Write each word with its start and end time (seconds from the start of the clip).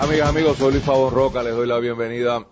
amigas, 0.00 0.28
amigos. 0.30 0.56
Soy 0.56 0.72
Luis 0.72 0.84
Pavón 0.84 1.12
Roca. 1.12 1.42
Les 1.42 1.54
doy 1.54 1.66
la 1.66 1.78
bienvenida 1.78 2.46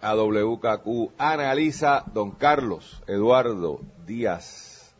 a 0.00 0.14
WKQ. 0.14 1.12
Analiza 1.18 2.04
don 2.12 2.30
Carlos 2.30 3.02
Eduardo 3.08 3.80
Díaz, 4.06 4.94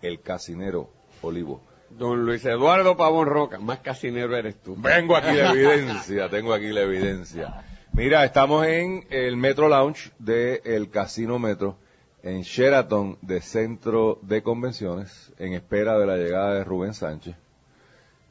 el 0.00 0.22
casinero 0.22 0.90
Olivo. 1.20 1.60
Don 1.90 2.24
Luis 2.24 2.44
Eduardo 2.46 2.96
Pavón 2.96 3.26
Roca, 3.26 3.58
más 3.58 3.80
casinero 3.80 4.36
eres 4.36 4.62
tú. 4.62 4.74
Vengo 4.78 5.16
aquí 5.16 5.36
la 5.36 5.50
evidencia, 5.52 6.30
tengo 6.30 6.54
aquí 6.54 6.68
la 6.68 6.82
evidencia. 6.82 7.62
Mira, 7.92 8.24
estamos 8.24 8.66
en 8.66 9.06
el 9.10 9.36
Metro 9.36 9.68
Lounge 9.68 10.12
del 10.18 10.88
Casino 10.90 11.38
Metro, 11.38 11.76
en 12.22 12.40
Sheraton 12.40 13.18
de 13.20 13.42
Centro 13.42 14.18
de 14.22 14.42
Convenciones, 14.42 15.32
en 15.38 15.52
espera 15.52 15.98
de 15.98 16.06
la 16.06 16.16
llegada 16.16 16.54
de 16.54 16.64
Rubén 16.64 16.94
Sánchez. 16.94 17.36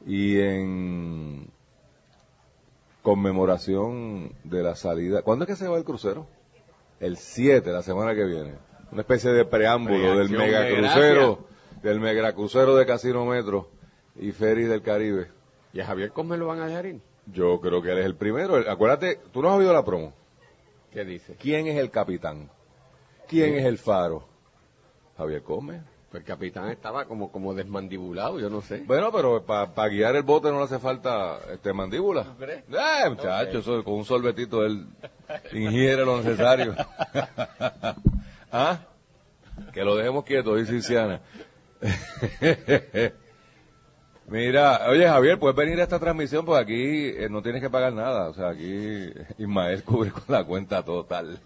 Y 0.06 0.40
en 0.40 1.50
conmemoración 3.08 4.34
de 4.44 4.62
la 4.62 4.74
salida. 4.74 5.22
¿Cuándo 5.22 5.46
es 5.46 5.48
que 5.48 5.56
se 5.56 5.66
va 5.66 5.78
el 5.78 5.84
crucero? 5.84 6.26
El 7.00 7.16
7, 7.16 7.72
la 7.72 7.80
semana 7.80 8.14
que 8.14 8.22
viene. 8.26 8.56
Una 8.92 9.00
especie 9.00 9.30
de 9.30 9.46
preámbulo 9.46 10.18
del 10.18 10.28
mega 10.28 10.60
de 10.60 10.76
crucero, 10.76 11.46
del 11.82 12.00
mega 12.00 12.34
crucero 12.34 12.76
de 12.76 12.84
Casino 12.84 13.24
Metro 13.24 13.70
y 14.14 14.30
Ferry 14.32 14.64
del 14.64 14.82
Caribe. 14.82 15.28
¿Y 15.72 15.80
a 15.80 15.86
Javier 15.86 16.12
Cosme 16.12 16.36
lo 16.36 16.48
van 16.48 16.60
a 16.60 16.66
dejar 16.66 16.84
ir? 16.84 17.00
Yo 17.32 17.58
creo 17.62 17.80
que 17.80 17.92
él 17.92 17.98
es 18.00 18.04
el 18.04 18.14
primero. 18.14 18.56
Acuérdate, 18.70 19.18
tú 19.32 19.40
no 19.40 19.48
has 19.48 19.56
oído 19.56 19.72
la 19.72 19.86
promo. 19.86 20.12
¿Qué 20.92 21.06
dice? 21.06 21.34
¿Quién 21.36 21.66
es 21.66 21.78
el 21.78 21.90
capitán? 21.90 22.50
¿Quién 23.26 23.54
es 23.54 23.64
el 23.64 23.78
faro? 23.78 24.28
Javier 25.16 25.42
Come. 25.42 25.80
Pues 26.10 26.22
el 26.22 26.26
capitán 26.26 26.70
estaba 26.70 27.04
como, 27.04 27.30
como 27.30 27.52
desmandibulado, 27.52 28.40
yo 28.40 28.48
no 28.48 28.62
sé. 28.62 28.82
Bueno, 28.86 29.12
pero 29.12 29.44
para 29.44 29.88
guiar 29.88 30.16
el 30.16 30.22
bote 30.22 30.50
no 30.50 30.56
le 30.58 30.64
hace 30.64 30.78
falta 30.78 31.38
este 31.52 31.74
mandíbula. 31.74 32.34
crees? 32.38 32.64
Eh, 32.70 33.10
muchacho, 33.10 33.58
eso, 33.58 33.84
con 33.84 33.94
un 33.94 34.04
sorbetito 34.06 34.64
él 34.64 34.86
ingiere 35.52 36.06
lo 36.06 36.16
necesario. 36.22 36.74
¿Ah? 38.52 38.78
Que 39.72 39.84
lo 39.84 39.96
dejemos 39.96 40.24
quieto, 40.24 40.54
dice 40.56 40.72
Luciana. 40.72 41.20
Mira, 44.28 44.88
oye 44.88 45.06
Javier, 45.06 45.38
puedes 45.38 45.56
venir 45.56 45.80
a 45.80 45.84
esta 45.84 45.98
transmisión, 45.98 46.44
pues 46.44 46.60
aquí 46.60 47.08
eh, 47.08 47.28
no 47.30 47.42
tienes 47.42 47.60
que 47.60 47.70
pagar 47.70 47.92
nada. 47.92 48.28
O 48.28 48.34
sea, 48.34 48.48
aquí 48.48 49.10
Ismael 49.36 49.82
cubre 49.84 50.10
con 50.10 50.24
la 50.28 50.44
cuenta 50.44 50.82
total. 50.82 51.38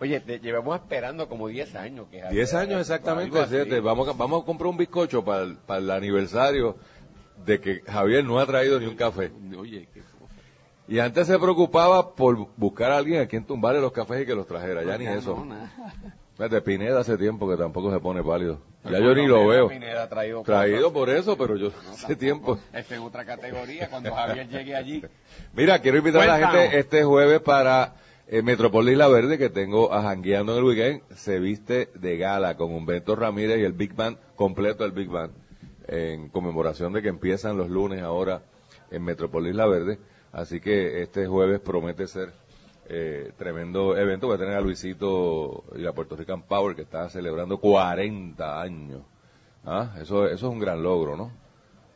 Oye, 0.00 0.20
te- 0.20 0.38
llevamos 0.40 0.76
esperando 0.76 1.28
como 1.28 1.48
10 1.48 1.74
años. 1.74 2.06
que 2.10 2.22
Diez 2.30 2.52
Javier- 2.52 2.56
años 2.74 2.80
exactamente, 2.82 3.38
así. 3.40 3.80
vamos, 3.80 4.08
a- 4.08 4.12
vamos 4.12 4.42
a 4.42 4.46
comprar 4.46 4.68
un 4.68 4.76
bizcocho 4.76 5.24
para 5.24 5.42
el, 5.44 5.56
para 5.56 5.80
el 5.80 5.90
aniversario 5.90 6.76
de 7.44 7.60
que 7.60 7.80
Javier 7.86 8.24
no 8.24 8.38
ha 8.38 8.46
traído 8.46 8.78
ni 8.78 8.86
un 8.86 8.96
café. 8.96 9.30
Oye, 9.58 9.88
qué 9.92 10.02
Y 10.88 10.98
antes 11.00 11.26
se 11.26 11.38
preocupaba 11.38 12.14
por 12.14 12.36
buscar 12.56 12.92
a 12.92 12.98
alguien 12.98 13.20
a 13.22 13.26
quien 13.26 13.44
tumbarle 13.44 13.80
los 13.80 13.90
cafés 13.92 14.22
y 14.22 14.26
que 14.26 14.34
los 14.34 14.46
trajera, 14.46 14.84
ya 14.84 14.96
ni 14.98 15.04
Ya 15.04 15.14
eso. 15.14 15.34
no, 15.36 15.44
nada. 15.46 15.72
Fíjate, 16.36 16.60
Pineda 16.60 17.00
hace 17.00 17.16
tiempo 17.16 17.48
que 17.48 17.56
tampoco 17.56 17.90
se 17.90 17.98
pone 17.98 18.22
pálido. 18.22 18.60
Ya 18.84 18.98
yo 19.00 19.14
ni 19.14 19.26
lo 19.26 19.46
veo. 19.48 19.68
Traído 20.08 20.42
Traído 20.42 20.92
por 20.92 21.08
eso, 21.10 21.36
pero 21.38 21.56
yo 21.56 21.72
hace 21.90 22.14
tiempo. 22.14 22.58
Esta 22.74 22.94
es 22.94 23.00
otra 23.00 23.24
categoría. 23.24 23.88
Cuando 23.88 24.14
Javier 24.14 24.46
llegue 24.48 24.76
allí, 24.76 25.02
Mira, 25.54 25.78
quiero 25.80 25.96
invitar 25.98 26.22
a 26.28 26.38
la 26.38 26.48
gente 26.50 26.78
este 26.78 27.02
jueves 27.04 27.40
para 27.40 27.94
eh, 28.28 28.42
Metropolis 28.42 28.96
La 28.96 29.08
Verde, 29.08 29.38
que 29.38 29.50
tengo 29.50 29.92
a 29.92 30.02
Jangueando 30.02 30.52
en 30.52 30.58
el 30.58 30.64
weekend. 30.64 31.02
Se 31.14 31.38
viste 31.38 31.90
de 31.94 32.16
gala 32.16 32.56
con 32.56 32.72
Humberto 32.74 33.14
Ramírez 33.14 33.58
y 33.60 33.64
el 33.64 33.72
Big 33.72 33.94
Band, 33.94 34.18
completo 34.34 34.84
el 34.84 34.92
Big 34.92 35.08
Band, 35.08 35.32
en 35.86 36.28
conmemoración 36.28 36.92
de 36.92 37.02
que 37.02 37.08
empiezan 37.08 37.56
los 37.56 37.70
lunes 37.70 38.02
ahora 38.02 38.42
en 38.90 39.04
Metropolis 39.04 39.54
La 39.54 39.66
Verde. 39.66 39.98
Así 40.32 40.60
que 40.60 41.02
este 41.02 41.26
jueves 41.26 41.60
promete 41.60 42.06
ser 42.08 42.32
eh, 42.88 43.32
tremendo 43.38 43.96
evento. 43.96 44.26
Voy 44.26 44.36
a 44.36 44.40
tener 44.40 44.54
a 44.54 44.60
Luisito 44.60 45.64
y 45.76 45.80
la 45.80 45.92
Puerto 45.92 46.16
Rican 46.16 46.42
Power, 46.42 46.74
que 46.74 46.82
está 46.82 47.08
celebrando 47.08 47.58
40 47.58 48.60
años. 48.60 49.02
Ah, 49.64 49.94
eso, 50.00 50.26
eso 50.26 50.34
es 50.46 50.52
un 50.52 50.58
gran 50.58 50.82
logro, 50.82 51.16
¿no? 51.16 51.45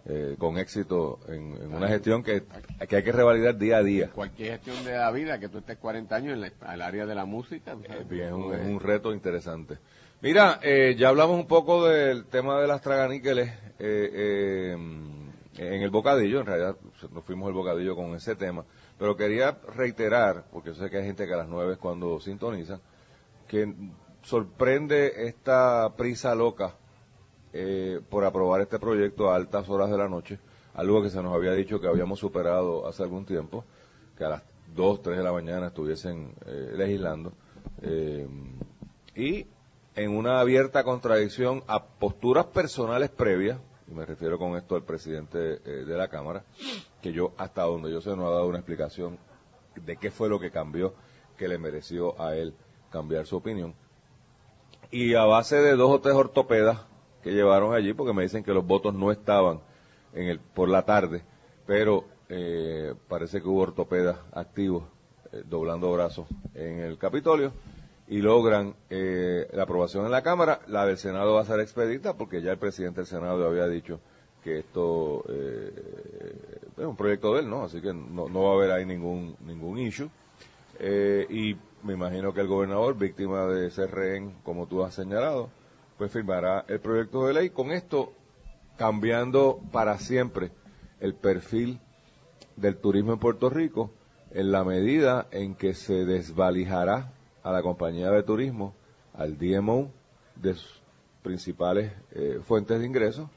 Eh, 0.06 0.36
con 0.38 0.56
éxito 0.56 1.20
en, 1.28 1.56
en 1.62 1.74
una 1.74 1.86
gestión 1.86 2.22
que, 2.22 2.42
que 2.88 2.96
hay 2.96 3.02
que 3.04 3.12
revalidar 3.12 3.58
día 3.58 3.76
a 3.76 3.82
día. 3.82 4.10
cualquier 4.10 4.52
gestión 4.52 4.82
de 4.84 4.96
la 4.96 5.10
vida, 5.10 5.38
que 5.38 5.50
tú 5.50 5.58
estés 5.58 5.76
40 5.76 6.16
años 6.16 6.32
en 6.34 6.40
la- 6.40 6.74
el 6.74 6.80
área 6.80 7.04
de 7.04 7.14
la 7.14 7.26
música. 7.26 7.72
Eh, 7.84 8.04
bien, 8.08 8.28
es 8.28 8.32
un, 8.32 8.44
pues, 8.44 8.60
es 8.62 8.66
un 8.66 8.80
reto 8.80 9.12
interesante. 9.12 9.76
Mira, 10.22 10.58
eh, 10.62 10.94
ya 10.98 11.10
hablamos 11.10 11.38
un 11.38 11.46
poco 11.46 11.86
del 11.86 12.24
tema 12.24 12.58
de 12.60 12.66
las 12.66 12.80
traganíqueles 12.80 13.50
eh, 13.78 14.72
eh, 14.72 14.72
en 15.58 15.82
el 15.82 15.90
bocadillo, 15.90 16.40
en 16.40 16.46
realidad 16.46 16.76
nos 17.12 17.22
fuimos 17.24 17.48
al 17.48 17.54
bocadillo 17.54 17.94
con 17.94 18.14
ese 18.14 18.34
tema, 18.36 18.64
pero 18.98 19.16
quería 19.16 19.58
reiterar, 19.76 20.44
porque 20.50 20.72
sé 20.74 20.88
que 20.88 20.96
hay 20.96 21.04
gente 21.04 21.26
que 21.26 21.34
a 21.34 21.38
las 21.38 21.48
nueve 21.48 21.72
es 21.74 21.78
cuando 21.78 22.18
sintonizan, 22.20 22.80
que 23.48 23.70
sorprende 24.22 25.26
esta 25.26 25.92
prisa 25.96 26.34
loca 26.34 26.74
eh, 27.52 28.00
por 28.08 28.24
aprobar 28.24 28.60
este 28.60 28.78
proyecto 28.78 29.30
a 29.30 29.36
altas 29.36 29.68
horas 29.68 29.90
de 29.90 29.98
la 29.98 30.08
noche, 30.08 30.38
algo 30.74 31.02
que 31.02 31.10
se 31.10 31.22
nos 31.22 31.34
había 31.34 31.52
dicho 31.52 31.80
que 31.80 31.88
habíamos 31.88 32.18
superado 32.18 32.86
hace 32.86 33.02
algún 33.02 33.24
tiempo, 33.24 33.64
que 34.16 34.24
a 34.24 34.28
las 34.28 34.42
2, 34.74 35.02
3 35.02 35.18
de 35.18 35.24
la 35.24 35.32
mañana 35.32 35.68
estuviesen 35.68 36.34
eh, 36.46 36.72
legislando, 36.76 37.32
eh, 37.82 38.26
y 39.14 39.46
en 39.96 40.16
una 40.16 40.40
abierta 40.40 40.84
contradicción 40.84 41.62
a 41.66 41.84
posturas 41.84 42.46
personales 42.46 43.10
previas, 43.10 43.58
y 43.88 43.94
me 43.94 44.06
refiero 44.06 44.38
con 44.38 44.56
esto 44.56 44.76
al 44.76 44.84
presidente 44.84 45.60
eh, 45.64 45.84
de 45.84 45.96
la 45.96 46.08
Cámara, 46.08 46.44
que 47.02 47.12
yo 47.12 47.32
hasta 47.36 47.62
donde 47.62 47.90
yo 47.90 48.00
sé 48.00 48.16
no 48.16 48.28
ha 48.28 48.30
dado 48.30 48.46
una 48.46 48.58
explicación 48.58 49.18
de 49.74 49.96
qué 49.96 50.10
fue 50.10 50.28
lo 50.28 50.38
que 50.38 50.50
cambió 50.50 50.94
que 51.36 51.48
le 51.48 51.58
mereció 51.58 52.20
a 52.20 52.36
él 52.36 52.54
cambiar 52.90 53.26
su 53.26 53.36
opinión. 53.36 53.74
Y 54.90 55.14
a 55.14 55.24
base 55.24 55.56
de 55.56 55.74
dos 55.74 55.90
o 55.90 56.00
tres 56.00 56.14
ortopedas 56.14 56.80
que 57.22 57.30
llevaron 57.30 57.74
allí, 57.74 57.92
porque 57.92 58.12
me 58.12 58.22
dicen 58.22 58.42
que 58.42 58.52
los 58.52 58.66
votos 58.66 58.94
no 58.94 59.10
estaban 59.10 59.60
en 60.12 60.28
el, 60.28 60.40
por 60.40 60.68
la 60.68 60.84
tarde, 60.84 61.22
pero 61.66 62.04
eh, 62.28 62.94
parece 63.08 63.40
que 63.40 63.48
hubo 63.48 63.60
ortopedas 63.60 64.18
activos 64.32 64.84
eh, 65.32 65.42
doblando 65.46 65.92
brazos 65.92 66.26
en 66.54 66.80
el 66.80 66.98
Capitolio 66.98 67.52
y 68.08 68.20
logran 68.22 68.74
eh, 68.90 69.48
la 69.52 69.62
aprobación 69.62 70.04
en 70.04 70.10
la 70.10 70.22
Cámara. 70.22 70.60
La 70.66 70.84
del 70.84 70.98
Senado 70.98 71.34
va 71.34 71.42
a 71.42 71.44
ser 71.44 71.60
expedita 71.60 72.16
porque 72.16 72.42
ya 72.42 72.52
el 72.52 72.58
presidente 72.58 73.00
del 73.00 73.06
Senado 73.06 73.46
había 73.46 73.68
dicho 73.68 74.00
que 74.42 74.58
esto 74.58 75.24
eh, 75.28 75.72
es 76.76 76.84
un 76.84 76.96
proyecto 76.96 77.34
de 77.34 77.40
él, 77.40 77.50
¿no? 77.50 77.64
Así 77.64 77.80
que 77.80 77.92
no, 77.92 78.28
no 78.28 78.42
va 78.42 78.50
a 78.50 78.54
haber 78.54 78.70
ahí 78.72 78.86
ningún, 78.86 79.36
ningún 79.46 79.78
issue. 79.78 80.10
Eh, 80.78 81.26
y 81.30 81.56
me 81.86 81.92
imagino 81.92 82.32
que 82.32 82.40
el 82.40 82.48
gobernador, 82.48 82.96
víctima 82.96 83.46
de 83.46 83.70
ser 83.70 83.90
rehén, 83.90 84.34
como 84.42 84.66
tú 84.66 84.82
has 84.82 84.94
señalado, 84.94 85.50
pues 86.00 86.12
firmará 86.12 86.64
el 86.66 86.80
proyecto 86.80 87.26
de 87.26 87.34
ley. 87.34 87.50
Con 87.50 87.72
esto, 87.72 88.14
cambiando 88.78 89.60
para 89.70 89.98
siempre 89.98 90.50
el 90.98 91.12
perfil 91.12 91.78
del 92.56 92.78
turismo 92.78 93.12
en 93.12 93.18
Puerto 93.18 93.50
Rico, 93.50 93.90
en 94.30 94.50
la 94.50 94.64
medida 94.64 95.26
en 95.30 95.54
que 95.54 95.74
se 95.74 96.06
desvalijará 96.06 97.12
a 97.42 97.52
la 97.52 97.60
compañía 97.60 98.10
de 98.10 98.22
turismo, 98.22 98.72
al 99.12 99.36
DMO, 99.36 99.90
de 100.36 100.54
sus 100.54 100.80
principales 101.22 101.92
eh, 102.12 102.40
fuentes 102.46 102.80
de 102.80 102.86
ingresos. 102.86 103.28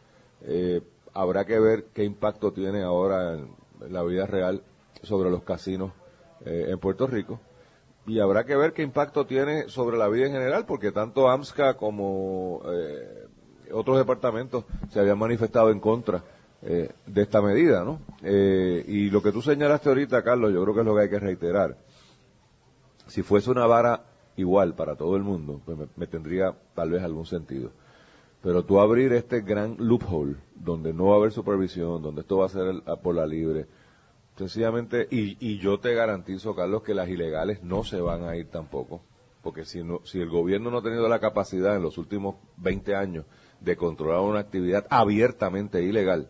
Eh, 0.44 0.82
habrá 1.14 1.44
que 1.44 1.60
ver 1.60 1.88
qué 1.94 2.06
impacto 2.06 2.54
tiene 2.54 2.82
ahora 2.82 3.34
en 3.34 3.50
la 3.90 4.04
vida 4.04 4.26
real 4.26 4.64
sobre 5.02 5.30
los 5.30 5.44
casinos 5.44 5.92
eh, 6.46 6.68
en 6.70 6.80
Puerto 6.80 7.08
Rico. 7.08 7.42
Y 8.06 8.20
habrá 8.20 8.44
que 8.46 8.56
ver 8.56 8.74
qué 8.74 8.84
impacto 8.84 9.26
tiene 9.26 9.70
sobre 9.70 9.98
la 9.98 10.10
vida 10.10 10.26
en 10.26 10.34
general, 10.34 10.66
porque 10.66 10.92
tanto 10.92 11.30
AMSCA 11.30 11.76
como 11.76 12.62
eh, 12.66 13.28
otros 13.72 13.98
departamentos 13.98 14.66
se 14.90 15.00
habían 15.00 15.18
manifestado 15.18 15.70
en 15.72 15.80
contra 15.80 16.24
eh, 16.62 16.90
de 17.06 17.22
esta 17.22 17.42
medida, 17.42 17.84
¿no? 17.84 18.00
Eh, 18.22 18.84
y 18.88 19.10
lo 19.10 19.22
que 19.22 19.32
tú 19.32 19.42
señalaste 19.42 19.90
ahorita, 19.90 20.24
Carlos, 20.24 20.54
yo 20.54 20.62
creo 20.64 20.74
que 20.74 20.80
es 20.82 20.86
lo 20.86 20.96
que 20.96 21.02
hay 21.02 21.10
que 21.10 21.20
reiterar. 21.20 21.78
Si 23.08 23.22
fuese 23.22 23.52
una 23.52 23.66
vara 23.66 24.04
igual 24.36 24.74
para 24.76 24.96
todo 24.96 25.16
el 25.16 25.24
mundo, 25.24 25.62
pues 25.66 25.78
me, 25.96 26.08
tendría 26.08 26.56
tal 26.74 26.92
vez 26.92 27.04
algún 27.04 27.26
sentido. 27.26 27.72
Pero 28.42 28.64
tú 28.64 28.80
abrir 28.80 29.14
este 29.14 29.42
gran 29.42 29.76
loophole, 29.80 30.36
donde 30.56 30.94
no 30.94 31.08
va 31.08 31.16
a 31.16 31.18
haber 31.18 31.32
supervisión, 31.32 32.02
donde 32.02 32.22
esto 32.22 32.38
va 32.38 32.48
a 32.48 32.50
ser 32.50 32.68
el- 32.68 32.84
por 33.02 33.16
la 33.16 33.26
libre, 33.26 33.68
Sencillamente, 34.38 35.08
y, 35.12 35.38
y 35.40 35.60
yo 35.60 35.80
te 35.80 35.94
garantizo, 35.94 36.56
Carlos, 36.56 36.82
que 36.84 36.96
las 36.96 37.08
ilegales 37.08 37.62
no 37.64 37.84
se 37.84 38.02
van 38.02 38.24
a 38.24 38.36
ir 38.36 38.50
tampoco. 38.50 39.02
Porque 39.44 39.66
si, 39.66 39.84
no, 39.84 40.00
si 40.06 40.20
el 40.20 40.30
gobierno 40.30 40.72
no 40.72 40.78
ha 40.78 40.84
tenido 40.84 41.08
la 41.08 41.20
capacidad 41.20 41.76
en 41.76 41.84
los 41.84 41.98
últimos 41.98 42.36
20 42.58 42.96
años 42.96 43.26
de 43.60 43.76
controlar 43.76 44.22
una 44.22 44.40
actividad 44.40 44.88
abiertamente 44.90 45.84
ilegal, 45.84 46.30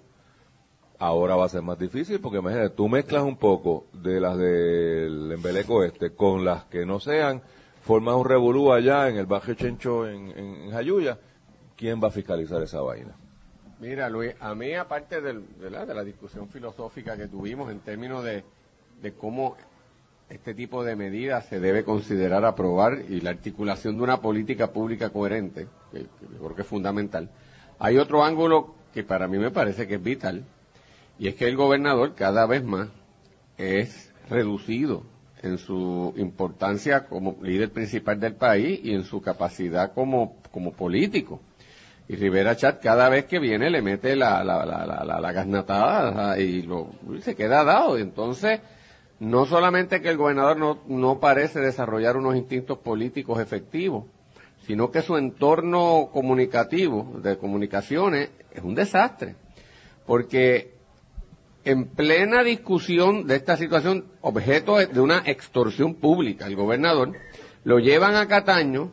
ahora 0.99 1.35
va 1.35 1.45
a 1.45 1.49
ser 1.49 1.61
más 1.61 1.77
difícil 1.77 2.19
porque 2.19 2.39
imagínate, 2.39 2.69
tú 2.71 2.87
mezclas 2.87 3.23
un 3.23 3.37
poco 3.37 3.87
de 3.93 4.19
las 4.19 4.37
del 4.37 5.31
embeleco 5.31 5.83
este 5.83 6.11
con 6.11 6.45
las 6.45 6.65
que 6.65 6.85
no 6.85 6.99
sean, 6.99 7.41
formas 7.83 8.15
un 8.15 8.25
revolú 8.25 8.71
allá 8.71 9.09
en 9.09 9.17
el 9.17 9.25
barrio 9.25 9.55
Chencho 9.55 10.07
en, 10.07 10.31
en, 10.31 10.55
en 10.63 10.71
Jayuya, 10.71 11.19
¿quién 11.75 12.01
va 12.01 12.07
a 12.07 12.11
fiscalizar 12.11 12.61
esa 12.61 12.81
vaina? 12.81 13.15
Mira, 13.83 14.09
Luis, 14.09 14.33
a 14.39 14.55
mí 14.55 14.73
aparte 14.75 15.19
de, 15.19 15.41
la, 15.69 15.85
de 15.85 15.93
la 15.93 16.05
discusión 16.05 16.47
filosófica 16.47 17.17
que 17.17 17.27
tuvimos 17.27 17.69
en 17.69 17.81
términos 17.81 18.23
de, 18.23 18.45
cómo 19.17 19.57
este 20.29 20.53
tipo 20.53 20.85
de 20.85 20.95
medidas 20.95 21.47
se 21.47 21.59
debe 21.59 21.83
considerar 21.83 22.45
aprobar 22.45 22.99
y 23.09 23.19
la 23.19 23.31
articulación 23.31 23.97
de 23.97 24.03
una 24.03 24.21
política 24.21 24.71
pública 24.71 25.09
coherente, 25.09 25.67
que, 25.91 26.03
yo 26.03 26.39
creo 26.39 26.55
que 26.55 26.61
es 26.61 26.67
fundamental, 26.67 27.29
hay 27.77 27.97
otro 27.97 28.23
ángulo 28.23 28.73
que 28.93 29.03
para 29.03 29.27
mí 29.27 29.37
me 29.37 29.51
parece 29.51 29.85
que 29.85 29.95
es 29.95 30.03
vital, 30.03 30.45
y 31.19 31.27
es 31.27 31.35
que 31.35 31.49
el 31.49 31.57
gobernador 31.57 32.15
cada 32.15 32.45
vez 32.45 32.63
más 32.63 32.87
es 33.57 34.13
reducido 34.29 35.03
en 35.41 35.57
su 35.57 36.13
importancia 36.15 37.05
como 37.07 37.35
líder 37.41 37.73
principal 37.73 38.17
del 38.17 38.35
país 38.35 38.79
y 38.81 38.93
en 38.93 39.03
su 39.03 39.21
capacidad 39.21 39.91
como 39.93 40.37
político. 40.77 41.41
Y 42.07 42.15
Rivera 42.15 42.55
Chat 42.55 42.81
cada 42.81 43.07
vez 43.09 43.25
que 43.25 43.39
viene 43.39 43.69
le 43.69 43.81
mete 43.81 44.15
la, 44.15 44.43
la, 44.43 44.65
la, 44.65 44.85
la, 44.85 45.19
la, 45.19 45.31
gasnatada 45.31 46.37
y 46.37 46.63
lo, 46.63 46.89
se 47.21 47.35
queda 47.35 47.63
dado. 47.63 47.97
Entonces, 47.97 48.59
no 49.19 49.45
solamente 49.45 50.01
que 50.01 50.09
el 50.09 50.17
gobernador 50.17 50.57
no, 50.57 50.79
no 50.87 51.19
parece 51.19 51.59
desarrollar 51.59 52.17
unos 52.17 52.35
instintos 52.35 52.79
políticos 52.79 53.39
efectivos, 53.39 54.05
sino 54.67 54.91
que 54.91 55.01
su 55.01 55.17
entorno 55.17 56.09
comunicativo, 56.11 57.19
de 57.21 57.37
comunicaciones, 57.37 58.31
es 58.53 58.63
un 58.63 58.75
desastre. 58.75 59.35
Porque 60.05 60.73
en 61.63 61.85
plena 61.87 62.43
discusión 62.43 63.27
de 63.27 63.37
esta 63.37 63.55
situación, 63.55 64.05
objeto 64.21 64.77
de 64.77 64.99
una 64.99 65.23
extorsión 65.25 65.95
pública, 65.95 66.47
el 66.47 66.55
gobernador, 66.55 67.13
lo 67.63 67.79
llevan 67.79 68.15
a 68.15 68.27
Cataño 68.27 68.91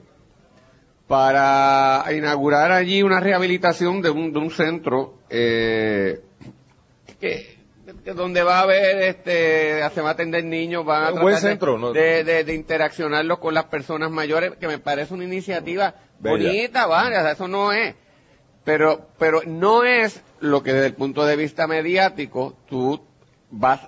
para 1.11 2.05
inaugurar 2.17 2.71
allí 2.71 3.03
una 3.03 3.19
rehabilitación 3.19 4.01
de 4.01 4.11
un, 4.11 4.33
de 4.33 4.39
un 4.39 4.49
centro 4.53 5.15
eh, 5.29 6.21
que, 7.19 7.59
que 8.05 8.13
donde 8.15 8.45
va 8.45 8.61
a 8.61 8.63
haber, 8.63 9.03
este, 9.03 9.81
se 9.93 10.01
va 10.03 10.11
a 10.11 10.13
atender 10.13 10.45
niños, 10.45 10.85
van 10.85 11.03
a 11.03 11.11
buen 11.11 11.35
tratar 11.35 11.51
de- 11.51 11.55
de, 11.95 12.23
de, 12.23 12.45
de 12.45 12.55
interaccionarlos 12.55 13.41
con 13.41 13.55
las 13.55 13.65
personas 13.65 14.13
mayores, 14.13 14.53
que 14.61 14.69
me 14.69 14.79
parece 14.79 15.13
una 15.13 15.25
iniciativa 15.25 15.97
Bella. 16.21 16.47
bonita, 16.49 16.87
vale, 16.87 17.19
o 17.19 17.23
sea, 17.23 17.33
eso 17.33 17.49
no 17.49 17.73
es. 17.73 17.97
Pero, 18.63 19.09
pero 19.19 19.41
no 19.45 19.83
es 19.83 20.23
lo 20.39 20.63
que 20.63 20.73
desde 20.75 20.87
el 20.87 20.95
punto 20.95 21.25
de 21.27 21.35
vista 21.35 21.67
mediático 21.67 22.57
tú 22.69 23.01
vas, 23.51 23.81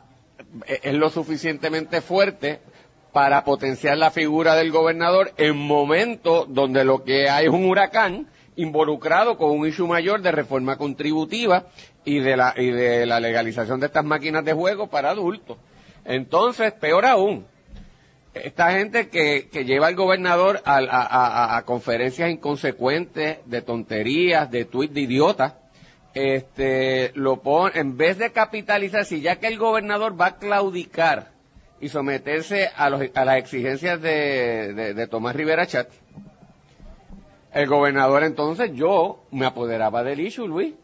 e- 0.67 0.81
es 0.83 0.95
lo 0.95 1.09
suficientemente 1.09 2.01
fuerte 2.01 2.59
para 3.13 3.45
potenciar 3.45 3.99
la 3.99 4.11
figura 4.11 4.55
del 4.55 4.71
gobernador 4.71 5.33
en 5.37 5.57
momentos 5.57 6.47
donde 6.49 6.85
lo 6.85 7.05
que 7.05 7.29
hay 7.29 7.47
es 7.47 7.53
un 7.53 7.67
huracán 7.67 8.27
involucrado 8.57 9.37
con 9.37 9.51
un 9.51 9.67
issue 9.67 9.87
mayor 9.87 10.23
de 10.23 10.33
reforma 10.33 10.77
contributiva 10.77 11.67
y 12.05 12.21
de 12.21 12.37
la, 12.37 12.55
y 12.57 12.71
de 12.71 13.07
la 13.07 13.21
legalización 13.21 13.81
de 13.81 13.87
estas 13.87 14.05
máquinas 14.05 14.45
de 14.45 14.53
juego 14.53 14.89
para 14.89 15.11
adultos. 15.11 15.57
Entonces, 16.05 16.73
peor 16.73 17.07
aún, 17.07 17.47
esta 18.35 18.73
gente 18.73 19.09
que, 19.09 19.49
que 19.53 19.65
lleva 19.65 19.87
al 19.89 19.95
gobernador 19.95 20.61
a, 20.65 20.77
a- 20.79 21.07
a- 21.07 21.57
a 21.59 21.63
conferencias 21.65 22.31
inconsecuentes, 22.31 23.39
de 23.47 23.63
tonterías, 23.63 24.51
de 24.51 24.65
tuits 24.65 24.93
de 24.95 25.01
idiotas, 25.03 25.55
este, 26.15 27.13
lo 27.15 27.41
pone, 27.43 27.79
en 27.79 27.97
vez 27.97 28.19
de 28.19 28.33
capitalizar, 28.33 29.05
si 29.05 29.21
ya 29.21 29.37
que 29.37 29.47
el 29.49 29.59
gobernador 29.59 30.19
va 30.21 30.27
a 30.27 30.37
claudicar 30.37 31.31
y 31.83 31.89
someterse 31.89 32.71
a, 32.75 32.89
los- 32.89 33.03
a 33.15 33.25
las 33.27 33.37
exigencias 33.39 34.01
de, 34.01 34.95
de- 34.95 35.07
Tomás 35.09 35.35
Rivera 35.37 35.67
Chat, 35.67 35.89
el 37.53 37.67
gobernador 37.67 38.23
entonces 38.25 38.71
yo 38.73 39.25
me 39.33 39.45
apoderaba 39.45 40.03
del 40.05 40.21
issue, 40.21 40.47
Luis, 40.49 40.75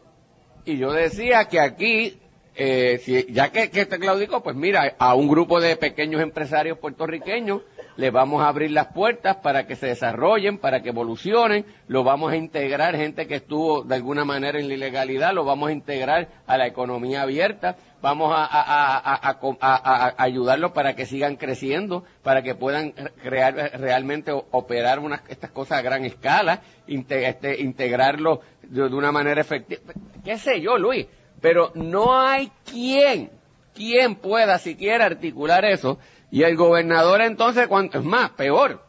y 0.65 0.77
yo 0.77 0.91
decía 0.91 1.45
que 1.45 1.59
aquí, 1.61 2.19
eh, 2.53 2.99
si, 3.01 3.25
ya 3.31 3.49
que, 3.49 3.71
que 3.71 3.81
este 3.81 3.97
claudicó, 3.97 4.43
pues 4.43 4.55
mira, 4.57 4.93
a 4.99 5.15
un 5.15 5.29
grupo 5.29 5.61
de 5.61 5.77
pequeños 5.77 6.21
empresarios 6.21 6.77
puertorriqueños 6.77 7.61
les 7.95 8.11
vamos 8.11 8.41
a 8.43 8.49
abrir 8.49 8.71
las 8.71 8.87
puertas 8.87 9.37
para 9.37 9.65
que 9.67 9.75
se 9.75 9.87
desarrollen, 9.87 10.57
para 10.57 10.81
que 10.81 10.89
evolucionen, 10.89 11.65
lo 11.87 12.03
vamos 12.03 12.31
a 12.31 12.35
integrar, 12.37 12.95
gente 12.95 13.25
que 13.27 13.35
estuvo 13.35 13.83
de 13.83 13.95
alguna 13.95 14.25
manera 14.25 14.59
en 14.59 14.67
la 14.67 14.73
ilegalidad, 14.75 15.33
lo 15.33 15.43
vamos 15.45 15.69
a 15.69 15.73
integrar 15.73 16.27
a 16.45 16.57
la 16.57 16.67
economía 16.67 17.23
abierta, 17.23 17.77
vamos 18.01 18.33
a, 18.33 18.45
a- 18.45 19.15
a- 19.15 19.39
a- 19.61 20.13
ayudarlos 20.17 20.71
para 20.71 20.95
que 20.95 21.05
sigan 21.05 21.35
creciendo, 21.35 22.03
para 22.23 22.41
que 22.41 22.55
puedan 22.55 22.91
crear 23.21 23.53
realmente 23.79 24.31
operar 24.31 24.99
unas, 24.99 25.21
estas 25.29 25.51
cosas 25.51 25.79
a 25.79 25.81
gran 25.81 26.05
escala, 26.05 26.61
este, 26.87 27.61
integrarlo 27.61 28.41
de, 28.63 28.89
de 28.89 28.95
una 28.95 29.11
manera 29.11 29.41
efectiva, 29.41 29.81
qué 30.23 30.37
sé 30.37 30.61
yo, 30.61 30.77
Luis, 30.77 31.07
pero 31.41 31.71
no 31.75 32.19
hay 32.19 32.51
quien, 32.69 33.31
quien 33.73 34.15
pueda 34.15 34.57
siquiera 34.59 35.05
articular 35.05 35.65
eso, 35.65 35.99
y 36.31 36.43
el 36.43 36.55
gobernador 36.55 37.21
entonces, 37.21 37.67
cuanto 37.67 37.99
es 37.99 38.05
más, 38.05 38.31
peor, 38.31 38.83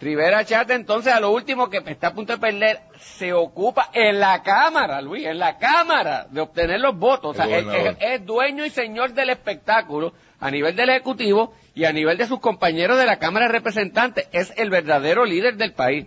Rivera 0.00 0.44
Chata 0.44 0.74
entonces 0.74 1.12
a 1.12 1.18
lo 1.18 1.30
último 1.32 1.68
que 1.68 1.82
está 1.84 2.08
a 2.08 2.14
punto 2.14 2.32
de 2.32 2.38
perder 2.38 2.78
se 3.00 3.32
ocupa 3.32 3.90
en 3.92 4.20
la 4.20 4.42
Cámara, 4.44 5.02
Luis, 5.02 5.26
en 5.26 5.38
la 5.38 5.58
Cámara 5.58 6.26
de 6.30 6.40
obtener 6.40 6.78
los 6.80 6.96
votos. 6.96 7.32
O 7.32 7.34
sea, 7.34 7.46
es, 7.58 7.96
es- 8.00 8.24
dueño 8.24 8.64
y 8.64 8.70
señor 8.70 9.12
del 9.12 9.30
espectáculo 9.30 10.12
a 10.38 10.50
nivel 10.52 10.76
del 10.76 10.90
Ejecutivo 10.90 11.52
y 11.74 11.84
a 11.84 11.92
nivel 11.92 12.16
de 12.16 12.26
sus 12.26 12.38
compañeros 12.38 12.96
de 12.96 13.06
la 13.06 13.18
Cámara 13.18 13.46
de 13.46 13.52
Representantes. 13.52 14.28
Es 14.32 14.52
el 14.56 14.70
verdadero 14.70 15.24
líder 15.24 15.56
del 15.56 15.72
país. 15.72 16.06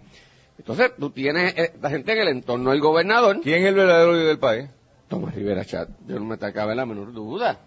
Entonces 0.58 0.92
tú 0.98 1.10
tienes 1.10 1.54
eh, 1.58 1.74
la 1.82 1.90
gente 1.90 2.14
en 2.14 2.20
el 2.20 2.28
entorno 2.30 2.72
del 2.72 2.80
gobernador, 2.80 3.42
¿Quién 3.42 3.62
es 3.64 3.68
el 3.70 3.76
verdadero 3.76 4.14
líder 4.14 4.28
del 4.28 4.40
país? 4.40 4.70
Tomás 5.10 5.36
Rivera 5.36 5.66
Chat, 5.66 5.90
yo 6.08 6.18
no 6.18 6.24
me 6.26 6.38
te 6.38 6.54
cabe 6.54 6.76
la 6.76 6.86
menor 6.86 7.12
duda. 7.12 7.60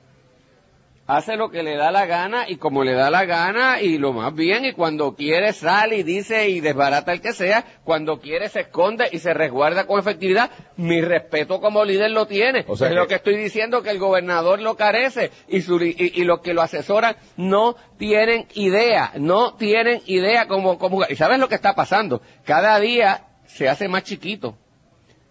Hace 1.07 1.37
lo 1.37 1.51
que 1.51 1.63
le 1.63 1.77
da 1.77 1.91
la 1.91 2.07
gana 2.07 2.49
y 2.49 2.57
como 2.57 2.83
le 2.83 2.95
da 2.95 3.11
la 3.11 3.27
gana 3.27 3.79
y 3.83 3.99
lo 3.99 4.15
más 4.15 4.35
bien 4.35 4.65
y 4.65 4.73
cuando 4.73 5.15
quiere 5.15 5.53
sale 5.53 5.99
y 5.99 6.03
dice 6.03 6.49
y 6.49 6.61
desbarata 6.61 7.13
el 7.13 7.21
que 7.21 7.35
sea, 7.35 7.63
cuando 7.85 8.21
quiere 8.21 8.49
se 8.49 8.61
esconde 8.61 9.11
y 9.13 9.19
se 9.19 9.35
resguarda 9.35 9.87
con 9.87 9.99
efectividad. 10.01 10.51
Mi 10.79 11.03
respeto 11.03 11.61
como 11.61 11.85
líder 11.85 12.11
lo 12.11 12.27
tiene. 12.27 12.65
O 12.69 12.75
sea 12.75 12.87
es 12.89 12.95
que- 12.95 12.99
lo 12.99 13.07
que 13.07 13.17
estoy 13.17 13.37
diciendo 13.37 13.83
que 13.83 13.91
el 13.91 13.99
gobernador 13.99 14.61
lo 14.63 14.77
carece 14.77 15.31
y, 15.47 15.61
su, 15.61 15.77
y, 15.85 15.95
y 16.15 16.25
los 16.25 16.41
que 16.41 16.55
lo 16.55 16.63
asesoran 16.63 17.17
no 17.37 17.77
tienen 17.99 18.47
idea, 18.55 19.13
no 19.17 19.55
tienen 19.57 20.01
idea 20.07 20.49
cómo 20.49 20.77
jugar. 20.79 21.13
¿Y 21.13 21.17
sabes 21.17 21.39
lo 21.39 21.51
que 21.51 21.55
está 21.55 21.75
pasando? 21.75 22.23
Cada 22.47 22.81
día 22.81 23.27
se 23.45 23.69
hace 23.69 23.89
más 23.89 24.05
chiquito. 24.05 24.57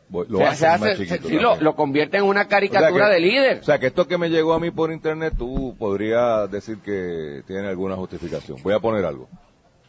Voy- 0.10 0.28
Lo 0.30 0.38
Se- 0.40 0.44
hacen 0.46 0.58
se 0.58 0.68
hace- 0.68 0.86
más 0.86 0.98
se- 0.98 1.04
chiquito 1.08 1.28
sí, 1.30 1.36
lo, 1.40 1.56
lo 1.60 1.76
convierte 1.76 2.18
en 2.18 2.24
una 2.24 2.42
O 2.42 2.44
sea 2.44 2.50
caricatura 2.50 3.08
que- 3.08 3.14
de 3.14 3.20
líder. 3.20 3.60
O 3.60 3.64
sea, 3.64 3.80
que 3.80 3.88
esto 3.88 4.08
que 4.08 4.18
me 4.18 4.30
llegó 4.30 4.54
a 4.54 4.60
mí 4.60 4.70
por 4.70 4.92
internet, 4.92 5.34
tú 5.38 5.76
podrías 5.80 6.50
decir 6.52 6.78
que 6.80 7.42
tiene 7.48 7.68
alguna 7.68 7.96
justificación. 7.96 8.62
Voy 8.62 8.74
a 8.74 8.80
poner 8.80 9.06
algo. 9.06 9.28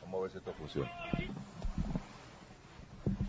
Vamos 0.02 0.21
a 0.21 0.23
ver 0.23 0.30
si 0.33 0.38
esto 0.38 0.52
funciona. 0.59 0.90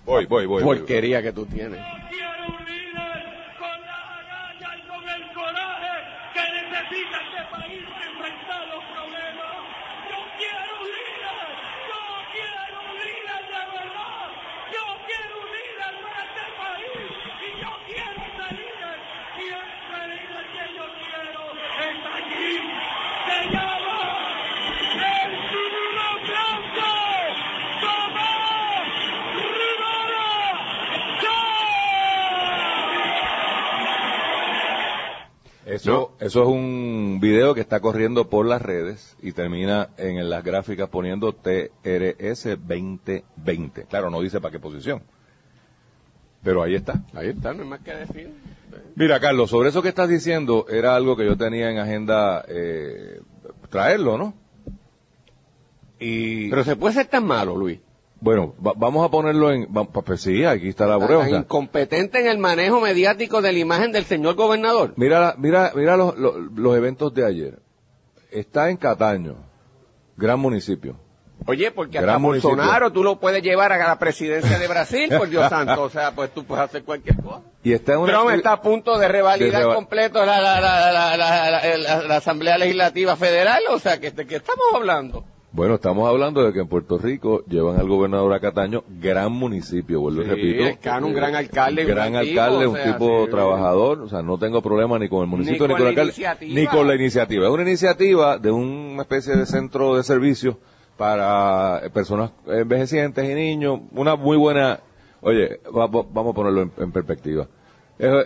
Voy, 0.06 0.26
voy, 0.26 0.46
voy. 0.46 0.64
voy. 0.64 0.78
Porquería 0.78 1.22
que 1.22 1.34
tú 1.34 1.46
tienes. 1.46 1.80
quiero 2.10 2.30
un 2.48 2.66
líder 2.66 3.24
con 3.60 3.82
la 3.82 3.98
agallas 4.20 4.78
y 4.78 4.88
con 4.88 5.10
el 5.10 5.34
coraje 5.34 5.94
que 6.34 6.42
necesita 6.54 7.18
este 7.26 7.42
país 7.52 7.82
enfrentar 7.82 8.68
los 8.70 8.84
problemas. 8.94 9.54
Yo 10.10 10.20
quiero 10.38 10.75
Eso, 36.26 36.42
es 36.42 36.48
un 36.48 37.20
video 37.22 37.54
que 37.54 37.62
está 37.62 37.82
corriendo 37.82 38.32
por 38.32 38.48
las 38.48 38.60
redes 38.60 39.16
y 39.22 39.32
termina 39.32 39.90
en 39.96 40.28
las 40.28 40.44
gráficas 40.44 40.90
poniendo 40.90 41.34
TRS 41.34 42.58
2020. 42.66 43.84
Claro, 43.84 44.10
no 44.10 44.22
dice 44.22 44.42
para 44.42 44.52
qué 44.52 44.60
posición. 44.60 45.04
Pero 46.42 46.64
ahí 46.64 46.74
está. 46.74 47.04
Ahí 47.14 47.28
está, 47.28 47.54
no 47.54 47.62
hay 47.62 47.70
más 47.70 47.82
que 47.82 47.94
decir. 47.94 48.34
Mira, 48.96 49.20
Carlos, 49.20 49.52
sobre 49.52 49.70
eso 49.70 49.84
que 49.84 49.90
estás 49.90 50.10
diciendo, 50.10 50.66
era 50.68 50.96
algo 50.96 51.16
que 51.16 51.28
yo 51.28 51.38
tenía 51.38 51.70
en 51.70 51.78
agenda 51.78 52.44
eh, 52.48 53.22
traerlo, 53.70 54.18
¿no? 54.18 54.34
Y 56.00 56.50
Pero 56.50 56.64
se 56.64 56.76
puede 56.76 56.96
ser 56.96 57.06
tan 57.06 57.28
malo, 57.28 57.56
Luis. 57.56 57.82
Bueno, 58.22 58.54
va- 58.66 58.74
vamos 58.76 59.06
a 59.06 59.10
ponerlo 59.12 59.52
en... 59.52 59.68
va- 59.76 59.86
pues 59.86 60.22
sí, 60.22 60.46
aquí 60.46 60.70
está 60.70 60.86
la 60.88 60.98
prueba. 60.98 61.26
sea, 61.28 61.40
incompetente 61.40 62.20
en 62.20 62.28
el 62.28 62.38
manejo 62.38 62.80
mediático 62.82 63.42
de 63.42 63.52
la 63.54 63.60
imagen 63.60 63.92
del 63.92 64.06
señor 64.06 64.36
gobernador. 64.36 64.94
Mira, 64.96 65.36
mira, 65.38 65.72
mira 65.76 65.96
los, 65.98 66.18
los, 66.18 66.36
los 66.56 66.76
eventos 66.78 67.14
de 67.14 67.26
ayer. 67.26 67.60
Está 68.32 68.70
en 68.70 68.78
Cataño, 68.78 69.36
gran 70.18 70.40
municipio. 70.40 70.98
Oye, 71.48 71.70
porque 71.70 71.98
Gran 72.00 72.10
hasta 72.12 72.20
municipio. 72.20 72.56
Bolsonaro 72.56 72.92
tú 72.92 73.04
lo 73.04 73.20
puedes 73.20 73.44
llevar 73.44 73.72
a 73.74 73.78
la 73.78 74.00
presidencia 74.00 74.58
de 74.58 74.68
Brasil, 74.68 75.10
por 75.16 75.30
Dios 75.30 75.48
santo. 75.50 75.84
O 75.84 75.90
sea, 75.90 76.16
pues 76.16 76.34
tú 76.34 76.46
puedes 76.46 76.64
hacer 76.66 76.84
cualquier 76.84 77.18
cosa. 77.22 77.42
Y 77.62 77.74
está 77.74 77.94
en 77.94 78.00
una... 78.00 78.14
Trump 78.14 78.30
está 78.32 78.54
a 78.54 78.62
punto 78.62 78.98
de 78.98 79.08
revalidar 79.10 79.68
De 79.68 79.74
completo 79.76 80.26
la, 80.26 80.40
la, 80.42 80.60
la, 80.62 80.92
la, 80.92 81.18
la- 81.18 81.50
la- 81.52 81.78
la- 81.78 82.02
la 82.08 82.16
Asamblea 82.16 82.58
Legislativa 82.58 83.16
Federal. 83.18 83.62
O 83.70 83.80
sea, 83.80 84.00
que 84.00 84.12
¿de 84.12 84.26
qué 84.26 84.38
estamos 84.38 84.64
hablando? 84.74 85.26
Bueno, 85.56 85.76
estamos 85.76 86.10
hablando 86.10 86.44
de 86.44 86.52
que 86.52 86.60
en 86.60 86.68
Puerto 86.68 86.98
Rico 86.98 87.44
llevan 87.48 87.78
al 87.78 87.88
gobernador 87.88 88.34
a 88.34 88.42
Cataño, 88.42 88.84
gran 89.00 89.32
municipio, 89.32 90.02
vuelvo 90.02 90.22
y 90.22 90.26
Sí, 90.26 90.30
repito. 90.32 90.66
el 90.66 90.80
Cano, 90.80 91.08
un 91.08 91.14
gran 91.14 91.34
alcalde, 91.34 91.84
Un 91.86 91.92
gran 91.92 92.14
alcalde, 92.16 92.68
un 92.68 92.76
sea, 92.76 92.92
tipo 92.94 93.24
sí. 93.26 93.32
trabajador, 93.32 94.02
o 94.02 94.10
sea, 94.10 94.22
no 94.22 94.38
tengo 94.38 94.62
problema 94.62 95.00
ni 95.00 95.08
con 95.08 95.22
el 95.22 95.28
municipio 95.28 95.66
Ni 95.66 95.74
ni, 95.74 95.78
con 95.78 95.78
el 95.78 95.84
la 95.86 95.90
alcalde, 96.02 96.12
iniciativa. 96.12 96.54
ni 96.60 96.68
con 96.68 96.88
la 96.90 96.96
iniciativa. 96.96 97.46
Es 97.48 97.54
una 97.54 97.62
iniciativa 97.64 98.38
de 98.38 98.52
una 98.52 99.02
especie 99.04 99.38
de 99.38 99.46
centro 99.46 99.96
de 99.96 100.04
servicio 100.04 100.58
para 100.98 101.86
eh, 101.86 101.90
personas 101.90 102.32
envejecientes 102.48 103.24
y 103.30 103.34
niños, 103.34 103.80
una 103.94 104.18
muy 104.18 104.36
buena, 104.36 104.82
oye, 105.22 105.62
va- 105.74 105.88
va- 105.88 106.06
vamos 106.12 106.34
a 106.34 106.36
ponerlo 106.36 106.64
en, 106.64 106.72
en 106.80 106.92
perspectiva. 106.92 107.48
Eh, 107.98 108.10
eh, 108.10 108.26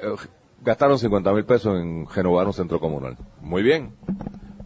gastaron 0.64 0.98
50 0.98 1.32
mil 1.34 1.46
pesos 1.46 1.80
en 1.80 2.08
renovar 2.08 2.48
un 2.48 2.54
centro 2.54 2.80
comunal. 2.80 3.18
Muy 3.42 3.62
bien, 3.62 3.92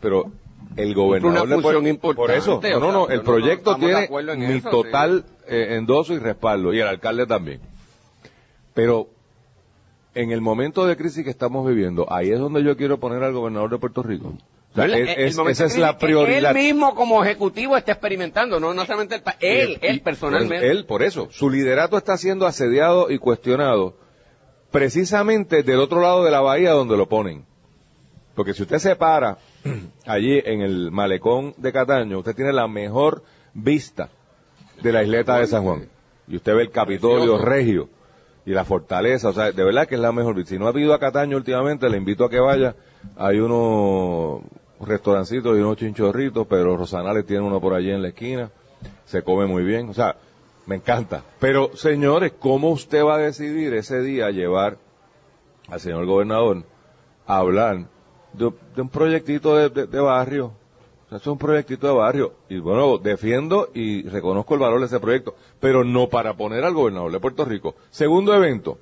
pero 0.01 0.32
el 0.77 0.93
gobernador 0.95 1.45
una 1.47 1.55
le 1.55 1.61
puede- 1.61 1.89
importante, 1.89 2.15
por 2.15 2.31
eso, 2.31 2.61
no, 2.79 2.79
no, 2.79 2.91
no, 2.91 3.07
el 3.09 3.21
proyecto 3.21 3.75
tiene 3.75 4.09
en 4.09 4.39
mi 4.39 4.53
eso, 4.57 4.69
total 4.69 5.25
eh, 5.47 5.75
endoso 5.77 6.13
y 6.13 6.19
respaldo, 6.19 6.73
y 6.73 6.79
el 6.79 6.87
alcalde 6.87 7.25
también. 7.27 7.59
Pero 8.73 9.07
en 10.15 10.31
el 10.31 10.41
momento 10.41 10.85
de 10.85 10.95
crisis 10.97 11.23
que 11.23 11.29
estamos 11.29 11.67
viviendo, 11.67 12.11
ahí 12.11 12.31
es 12.31 12.39
donde 12.39 12.63
yo 12.63 12.75
quiero 12.77 12.99
poner 12.99 13.23
al 13.23 13.33
gobernador 13.33 13.69
de 13.71 13.77
Puerto 13.77 14.03
Rico. 14.03 14.33
O 14.71 14.75
sea, 14.75 14.85
El- 14.85 14.93
es- 14.95 15.17
el 15.17 15.23
es- 15.25 15.37
momento 15.37 15.51
esa 15.51 15.65
es 15.65 15.77
la 15.77 15.97
prioridad. 15.99 16.55
Él 16.55 16.63
mismo 16.63 16.95
como 16.95 17.23
ejecutivo 17.23 17.77
está 17.77 17.91
experimentando, 17.91 18.59
no, 18.59 18.73
no 18.73 18.85
solamente 18.85 19.15
el 19.15 19.21
él, 19.39 19.79
Y- 19.81 19.85
él 19.85 20.01
personalmente. 20.01 20.69
Él, 20.71 20.85
por 20.85 21.03
eso, 21.03 21.27
su 21.31 21.49
liderato 21.51 21.95
está 21.97 22.17
siendo 22.17 22.47
asediado 22.47 23.11
y 23.11 23.19
cuestionado 23.19 23.95
precisamente 24.71 25.61
del 25.61 25.79
otro 25.79 26.01
lado 26.01 26.23
de 26.23 26.31
la 26.31 26.41
bahía 26.41 26.71
donde 26.71 26.97
lo 26.97 27.07
ponen. 27.07 27.45
Porque 28.33 28.55
si 28.55 28.63
usted 28.63 28.79
se 28.79 28.95
para 28.95 29.37
allí 30.05 30.41
en 30.43 30.62
el 30.62 30.91
malecón 30.91 31.53
de 31.58 31.72
Cataño, 31.72 32.20
usted 32.20 32.36
tiene 32.36 32.53
la 32.53 32.67
mejor 32.67 33.24
vista 33.53 34.10
de 34.82 34.91
la 34.91 35.03
isleta 35.03 35.38
de 35.38 35.48
San 35.48 35.63
Juan. 35.63 35.88
Y 36.27 36.38
usted 36.38 36.55
ve 36.55 36.63
el 36.63 36.72
Capitolio. 36.72 37.38
Regio 37.38 37.89
y 38.46 38.51
la 38.51 38.65
fortaleza, 38.65 39.29
o 39.29 39.34
sea, 39.34 39.51
de 39.51 39.63
verdad 39.63 39.88
que 39.88 39.96
es 39.96 40.01
la 40.01 40.12
mejor 40.12 40.36
vista. 40.36 40.50
Si 40.50 40.60
no 40.60 40.67
ha 40.67 40.79
ido 40.79 40.93
a 40.93 41.00
Cataño 41.00 41.38
últimamente, 41.38 41.89
le 41.89 41.98
invito 41.98 42.25
a 42.25 42.29
que 42.29 42.39
vaya. 42.39 42.75
Hay 43.15 43.39
unos 43.39 44.41
restaurancitos 44.82 45.58
y 45.58 45.62
unos 45.62 45.77
chinchorritos, 45.77 46.46
pero 46.48 46.75
Rosanales 46.75 47.25
tiene 47.25 47.43
uno 47.43 47.62
por 47.62 47.74
allí 47.74 47.91
en 47.91 48.01
la 48.01 48.10
esquina. 48.10 48.51
Se 49.05 49.24
come 49.24 49.46
muy 49.46 49.63
bien, 49.63 49.89
o 49.89 49.93
sea, 49.93 50.17
me 50.65 50.75
encanta. 50.75 51.24
Pero, 51.39 51.75
señores, 51.75 52.34
¿cómo 52.38 52.70
usted 52.70 53.03
va 53.03 53.15
a 53.15 53.20
decidir 53.20 53.74
ese 53.74 54.01
día 54.01 54.29
llevar 54.29 54.77
al 55.70 55.79
señor 55.79 56.05
gobernador 56.05 56.63
a 57.25 57.38
hablar 57.38 57.88
de, 58.33 58.81
un 58.81 58.89
proyectito 58.89 59.55
de 59.55 59.99
barrio? 59.99 60.53
O 61.05 61.09
sea, 61.09 61.17
es 61.17 61.27
un 61.27 61.37
proyectito 61.37 61.87
de 61.87 61.93
barrio. 61.93 62.33
Y 62.49 62.59
bueno, 62.59 62.97
defiendo 62.97 63.69
y 63.73 64.07
reconozco 64.07 64.53
el 64.53 64.59
valor 64.61 64.79
de 64.79 64.87
ese 64.87 64.99
proyecto, 64.99 65.35
pero 65.59 65.83
no 65.83 66.07
para 66.09 66.33
poner 66.35 66.63
al 66.63 66.73
gobernador 66.73 67.11
de 67.11 67.19
Puerto 67.19 67.45
Rico. 67.45 67.75
Segundo 67.89 68.33
evento. 68.33 68.77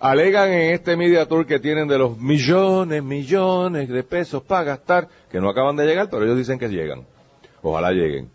Alegan 0.00 0.50
en 0.50 0.74
este 0.74 0.96
media 0.96 1.26
tour 1.26 1.44
que 1.44 1.58
tienen 1.58 1.88
de 1.88 1.98
los 1.98 2.18
millones, 2.18 3.02
millones 3.02 3.88
de 3.88 4.02
pesos 4.04 4.42
para 4.42 4.62
gastar, 4.62 5.08
que 5.30 5.40
no 5.40 5.48
acaban 5.48 5.74
de 5.74 5.86
llegar, 5.86 6.08
pero 6.08 6.24
ellos 6.24 6.36
dicen 6.36 6.58
que 6.58 6.68
llegan. 6.68 7.04
Ojalá 7.62 7.90
lleguen. 7.90 8.30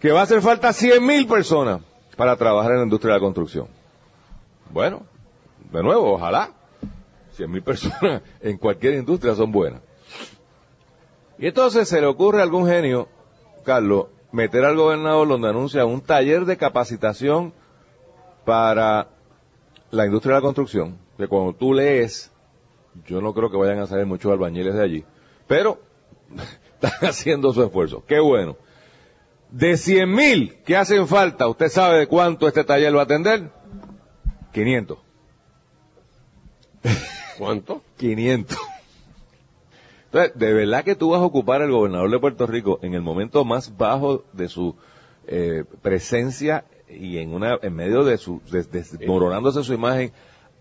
Que 0.00 0.12
va 0.12 0.20
a 0.20 0.22
hacer 0.24 0.40
falta 0.40 0.72
100 0.72 1.04
mil 1.04 1.26
personas 1.26 1.80
para 2.16 2.36
trabajar 2.36 2.72
en 2.72 2.78
la 2.78 2.84
industria 2.84 3.14
de 3.14 3.18
la 3.18 3.24
construcción. 3.24 3.66
Bueno, 4.70 5.02
de 5.72 5.82
nuevo, 5.82 6.14
ojalá. 6.14 6.52
100 7.38 7.50
mil 7.50 7.62
personas 7.62 8.22
en 8.40 8.58
cualquier 8.58 8.94
industria 8.94 9.34
son 9.34 9.52
buenas. 9.52 9.80
Y 11.38 11.46
entonces 11.46 11.88
se 11.88 12.00
le 12.00 12.06
ocurre 12.06 12.40
a 12.40 12.42
algún 12.42 12.66
genio, 12.66 13.08
Carlos, 13.64 14.06
meter 14.32 14.64
al 14.64 14.76
gobernador 14.76 15.28
donde 15.28 15.48
anuncia 15.48 15.84
un 15.84 16.00
taller 16.00 16.44
de 16.44 16.56
capacitación 16.56 17.54
para 18.44 19.08
la 19.90 20.04
industria 20.04 20.34
de 20.34 20.40
la 20.40 20.44
construcción, 20.44 20.98
que 21.16 21.28
cuando 21.28 21.54
tú 21.54 21.72
lees, 21.72 22.32
yo 23.06 23.20
no 23.20 23.32
creo 23.32 23.50
que 23.50 23.56
vayan 23.56 23.78
a 23.78 23.86
salir 23.86 24.04
muchos 24.04 24.32
albañiles 24.32 24.74
de 24.74 24.82
allí, 24.82 25.04
pero 25.46 25.80
están 26.74 27.08
haciendo 27.08 27.52
su 27.52 27.62
esfuerzo. 27.62 28.04
Qué 28.04 28.18
bueno. 28.18 28.56
De 29.50 29.76
100 29.76 30.12
mil 30.12 30.56
que 30.64 30.76
hacen 30.76 31.06
falta, 31.06 31.46
¿usted 31.46 31.68
sabe 31.68 31.98
de 32.00 32.06
cuánto 32.08 32.48
este 32.48 32.64
taller 32.64 32.94
va 32.94 33.02
a 33.02 33.04
atender? 33.04 33.50
500. 34.52 34.98
¿Cuánto? 37.38 37.82
500. 37.98 38.56
Entonces, 40.06 40.32
de 40.38 40.52
verdad 40.54 40.84
que 40.84 40.94
tú 40.94 41.10
vas 41.10 41.20
a 41.20 41.24
ocupar 41.24 41.60
al 41.62 41.70
gobernador 41.70 42.10
de 42.10 42.18
Puerto 42.18 42.46
Rico 42.46 42.78
en 42.82 42.94
el 42.94 43.02
momento 43.02 43.44
más 43.44 43.76
bajo 43.76 44.24
de 44.32 44.48
su 44.48 44.74
eh, 45.26 45.64
presencia 45.82 46.64
y 46.88 47.18
en 47.18 47.34
una 47.34 47.58
en 47.60 47.74
medio 47.74 48.02
de 48.04 48.16
su 48.16 48.40
des- 48.50 48.70
desmoronándose 48.72 49.62
su 49.62 49.74
imagen 49.74 50.12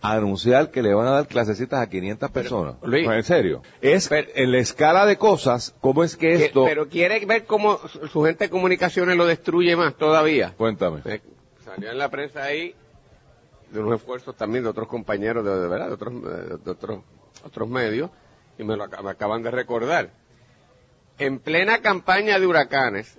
anunciar 0.01 0.69
que 0.69 0.84
le 0.84 0.93
van 0.93 1.07
a 1.07 1.12
dar 1.12 1.27
clasecitas 1.27 1.79
a 1.79 1.89
500 1.89 2.29
personas. 2.29 2.75
Luis, 2.84 3.07
No, 3.07 3.13
en 3.13 3.24
serio. 3.24 3.62
Es 3.81 4.12
en 4.12 4.51
la 4.51 4.57
escala 4.60 5.05
de 5.05 5.17
cosas, 5.17 5.74
¿cómo 5.79 6.03
es 6.03 6.17
que 6.17 6.36
esto? 6.46 6.65
pero 6.65 6.89
quiere 6.89 7.25
ver 7.25 7.46
cómo 7.46 7.79
su, 7.88 8.05
su 8.07 8.24
gente 8.24 8.43
de 8.46 8.50
comunicaciones 8.50 9.15
lo 9.15 9.25
destruye 9.25 9.75
más 9.77 9.96
todavía. 9.96 10.53
Cuéntame. 10.57 11.00
Eh, 11.05 11.22
Salió 11.63 11.89
en 11.91 11.98
la 11.98 12.10
prensa 12.10 12.43
ahí 12.43 12.75
de 13.71 13.79
unos 13.79 14.00
esfuerzos 14.00 14.36
también 14.36 14.63
de 14.63 14.69
otros 14.69 14.88
compañeros 14.88 15.43
de, 15.43 15.59
de 15.59 15.67
verdad, 15.67 15.88
de 15.88 15.93
otros, 15.93 16.13
eh, 16.13 16.57
de 16.63 16.71
otros, 16.71 17.00
otros 17.43 17.67
medios, 17.67 18.09
y 18.57 18.63
me 18.63 18.75
lo 18.75 18.88
me 18.88 19.09
acaban 19.12 19.43
de 19.43 19.51
recordar. 19.51 20.09
En 21.19 21.39
plena 21.39 21.79
campaña 21.81 22.39
de 22.39 22.45
huracanes, 22.47 23.17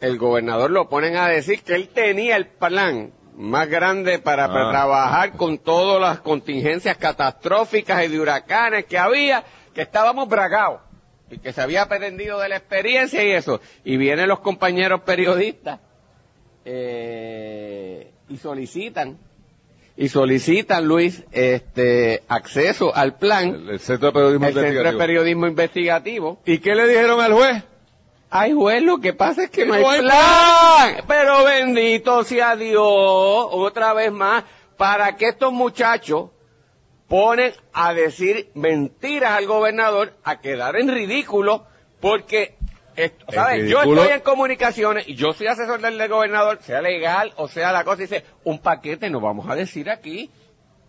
el 0.00 0.18
gobernador 0.18 0.70
lo 0.70 0.88
ponen 0.88 1.16
a 1.16 1.28
decir 1.28 1.62
que 1.62 1.74
él 1.74 1.88
tenía 1.88 2.36
el 2.36 2.46
plan 2.46 3.12
más 3.36 3.68
grande 3.68 4.18
para, 4.18 4.48
para 4.48 4.68
Ah. 4.68 4.70
trabajar 4.70 5.32
con 5.32 5.58
todas 5.58 6.00
las 6.00 6.20
contingencias 6.20 6.96
catastróficas 6.96 8.04
y 8.04 8.08
de 8.08 8.20
huracanes 8.20 8.84
que 8.86 8.98
había, 8.98 9.44
que 9.74 9.82
estábamos 9.82 10.28
bragados 10.28 10.80
y 11.30 11.38
que 11.38 11.52
se 11.52 11.60
había 11.60 11.82
aprendido 11.82 12.38
de 12.38 12.48
la 12.48 12.56
experiencia 12.56 13.24
y 13.24 13.32
eso. 13.32 13.60
Y 13.84 13.96
vienen 13.96 14.28
los 14.28 14.40
compañeros 14.40 15.00
periodistas 15.02 15.80
eh, 16.64 18.12
y 18.28 18.36
solicitan 18.36 19.18
y 19.96 20.08
solicitan 20.08 20.86
Luis 20.86 21.22
este 21.32 22.22
acceso 22.28 22.94
al 22.94 23.16
plan 23.16 23.54
El, 23.54 23.70
el 23.70 23.80
Centro 23.80 24.08
de 24.08 24.12
Periodismo 24.12 24.46
el 24.46 24.52
Centro 24.52 24.62
de 24.62 24.68
Investigativo. 24.68 24.98
Periodismo 24.98 25.46
Investigativo 25.46 26.38
¿Y 26.44 26.58
qué 26.58 26.74
le 26.74 26.88
dijeron 26.88 27.20
al 27.20 27.32
juez? 27.32 27.62
Ay, 28.36 28.52
juez, 28.52 28.82
lo 28.82 28.98
que 28.98 29.12
pasa 29.12 29.44
es 29.44 29.50
que 29.50 29.64
no 29.64 29.74
hay 29.74 29.82
No 29.82 29.90
hay 29.90 30.00
plan. 30.00 31.04
Pero 31.06 31.44
bendito 31.44 32.24
sea 32.24 32.56
Dios, 32.56 32.82
otra 32.82 33.92
vez 33.92 34.10
más, 34.10 34.42
para 34.76 35.14
que 35.16 35.28
estos 35.28 35.52
muchachos 35.52 36.30
ponen 37.06 37.52
a 37.72 37.94
decir 37.94 38.50
mentiras 38.54 39.38
al 39.38 39.46
gobernador, 39.46 40.14
a 40.24 40.40
quedar 40.40 40.74
en 40.74 40.88
ridículo, 40.88 41.66
porque, 42.00 42.56
esto, 42.96 43.26
¿sabes? 43.32 43.68
Yo 43.68 43.78
estoy 43.82 44.12
en 44.14 44.20
comunicaciones 44.20 45.08
y 45.08 45.14
yo 45.14 45.32
soy 45.32 45.46
asesor 45.46 45.80
del, 45.80 46.08
gobernador, 46.08 46.58
sea 46.62 46.80
legal 46.80 47.32
o 47.36 47.48
sea 47.48 47.72
la 47.72 47.84
cosa, 47.84 48.02
y 48.02 48.06
dice, 48.06 48.24
un 48.44 48.58
paquete 48.58 49.10
no 49.10 49.20
vamos 49.20 49.48
a 49.48 49.54
decir 49.54 49.90
aquí. 49.90 50.30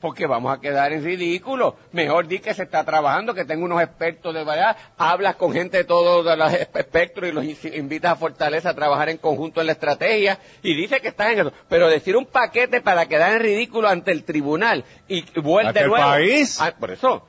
Porque 0.01 0.27
vamos 0.27 0.55
a 0.55 0.59
quedar 0.61 0.91
en 0.93 1.03
ridículo. 1.03 1.77
Mejor 1.93 2.27
di 2.27 2.37
que 2.39 2.53
se 2.53 2.63
está 2.63 2.83
trabajando, 2.83 3.33
que 3.33 3.45
tengo 3.45 3.65
unos 3.65 3.81
expertos 3.81 4.35
de 4.35 4.43
verdad. 4.43 4.75
Hablas 4.97 5.35
con 5.35 5.51
gente 5.51 5.77
de 5.77 5.83
todo 5.85 6.31
el 6.31 6.41
espectro 6.41 7.25
y 7.25 7.31
los 7.31 7.43
in- 7.43 7.57
invitas 7.73 8.11
a 8.11 8.15
Fortaleza 8.15 8.69
a 8.71 8.73
trabajar 8.75 9.09
en 9.09 9.17
conjunto 9.17 9.61
en 9.61 9.67
la 9.67 9.71
estrategia. 9.73 10.37
Y 10.61 10.75
dice 10.75 10.99
que 10.99 11.07
estás 11.07 11.31
en 11.31 11.39
eso. 11.39 11.53
Pero 11.69 11.87
decir 11.89 12.15
un 12.17 12.25
paquete 12.25 12.81
para 12.81 13.07
quedar 13.07 13.31
en 13.33 13.39
ridículo 13.39 13.87
ante 13.87 14.11
el 14.11 14.25
tribunal 14.25 14.83
y 15.07 15.23
vuelve 15.39 15.73
de 15.73 15.87
nuevo. 15.87 15.95
país. 16.05 16.59
Ah, 16.61 16.73
por 16.77 16.91
eso. 16.91 17.25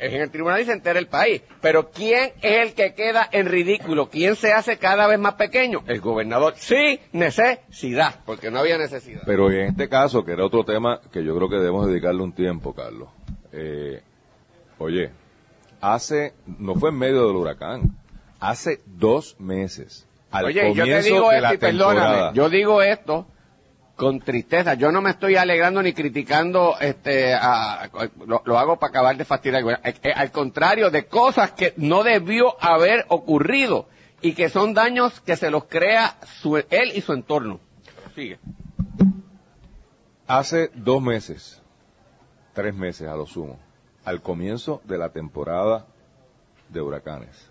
Es 0.00 0.12
en 0.12 0.20
el 0.20 0.30
tribunal 0.30 0.60
y 0.60 0.64
se 0.64 0.72
entera 0.72 0.98
el 0.98 1.08
país. 1.08 1.42
Pero 1.60 1.90
¿quién 1.90 2.32
es 2.42 2.68
el 2.68 2.74
que 2.74 2.94
queda 2.94 3.28
en 3.30 3.46
ridículo? 3.46 4.08
¿Quién 4.10 4.36
se 4.36 4.52
hace 4.52 4.78
cada 4.78 5.06
vez 5.06 5.18
más 5.18 5.34
pequeño? 5.34 5.82
El 5.86 6.00
gobernador. 6.00 6.54
Sí, 6.56 7.00
necesidad, 7.12 8.20
porque 8.24 8.50
no 8.50 8.60
había 8.60 8.78
necesidad. 8.78 9.22
Pero 9.26 9.50
en 9.50 9.68
este 9.68 9.88
caso, 9.88 10.24
que 10.24 10.32
era 10.32 10.44
otro 10.44 10.64
tema 10.64 11.00
que 11.12 11.24
yo 11.24 11.36
creo 11.36 11.48
que 11.48 11.56
debemos 11.56 11.86
dedicarle 11.86 12.22
un 12.22 12.32
tiempo, 12.32 12.74
Carlos. 12.74 13.08
Eh, 13.52 14.02
oye, 14.78 15.10
hace, 15.80 16.34
no 16.46 16.74
fue 16.74 16.90
en 16.90 16.98
medio 16.98 17.26
del 17.26 17.36
huracán, 17.36 17.96
hace 18.40 18.80
dos 18.86 19.36
meses, 19.38 20.06
al 20.30 20.46
Oye, 20.46 20.74
yo 20.74 20.84
te 20.84 20.90
comienzo 20.90 21.08
digo 21.08 21.30
de 21.30 21.36
esto 21.36 21.48
la 21.48 21.54
y 21.54 21.58
perdóname, 21.58 22.30
yo 22.34 22.50
digo 22.50 22.82
esto 22.82 23.26
con 23.98 24.20
tristeza. 24.20 24.74
Yo 24.74 24.92
no 24.92 25.02
me 25.02 25.10
estoy 25.10 25.34
alegrando 25.34 25.82
ni 25.82 25.92
criticando, 25.92 26.76
este, 26.80 27.34
a- 27.34 27.90
lo, 28.26 28.56
hago 28.58 28.78
para 28.78 28.90
acabar 28.90 29.16
de 29.16 29.24
fastidiar. 29.24 29.80
Eh, 29.84 29.94
eh, 30.04 30.12
Al 30.14 30.30
contrario, 30.30 30.88
de 30.90 31.06
cosas 31.06 31.50
que 31.50 31.74
no 31.76 32.04
debió 32.04 32.54
haber 32.62 33.04
ocurrido 33.08 33.88
y 34.22 34.34
que 34.34 34.48
son 34.50 34.72
daños 34.72 35.20
que 35.20 35.34
se 35.36 35.50
los 35.50 35.64
crea 35.64 36.16
su- 36.40 36.56
él 36.56 36.92
y 36.94 37.00
su 37.00 37.12
entorno. 37.12 37.58
Sigue. 38.14 38.38
hace 40.28 40.70
dos 40.74 41.02
meses, 41.02 41.60
tres 42.52 42.74
meses 42.74 43.08
a 43.08 43.16
lo 43.16 43.26
sumo, 43.26 43.58
al 44.04 44.20
comienzo 44.22 44.80
de 44.84 44.98
la 44.98 45.08
temporada 45.08 45.86
de 46.68 46.80
huracanes, 46.80 47.50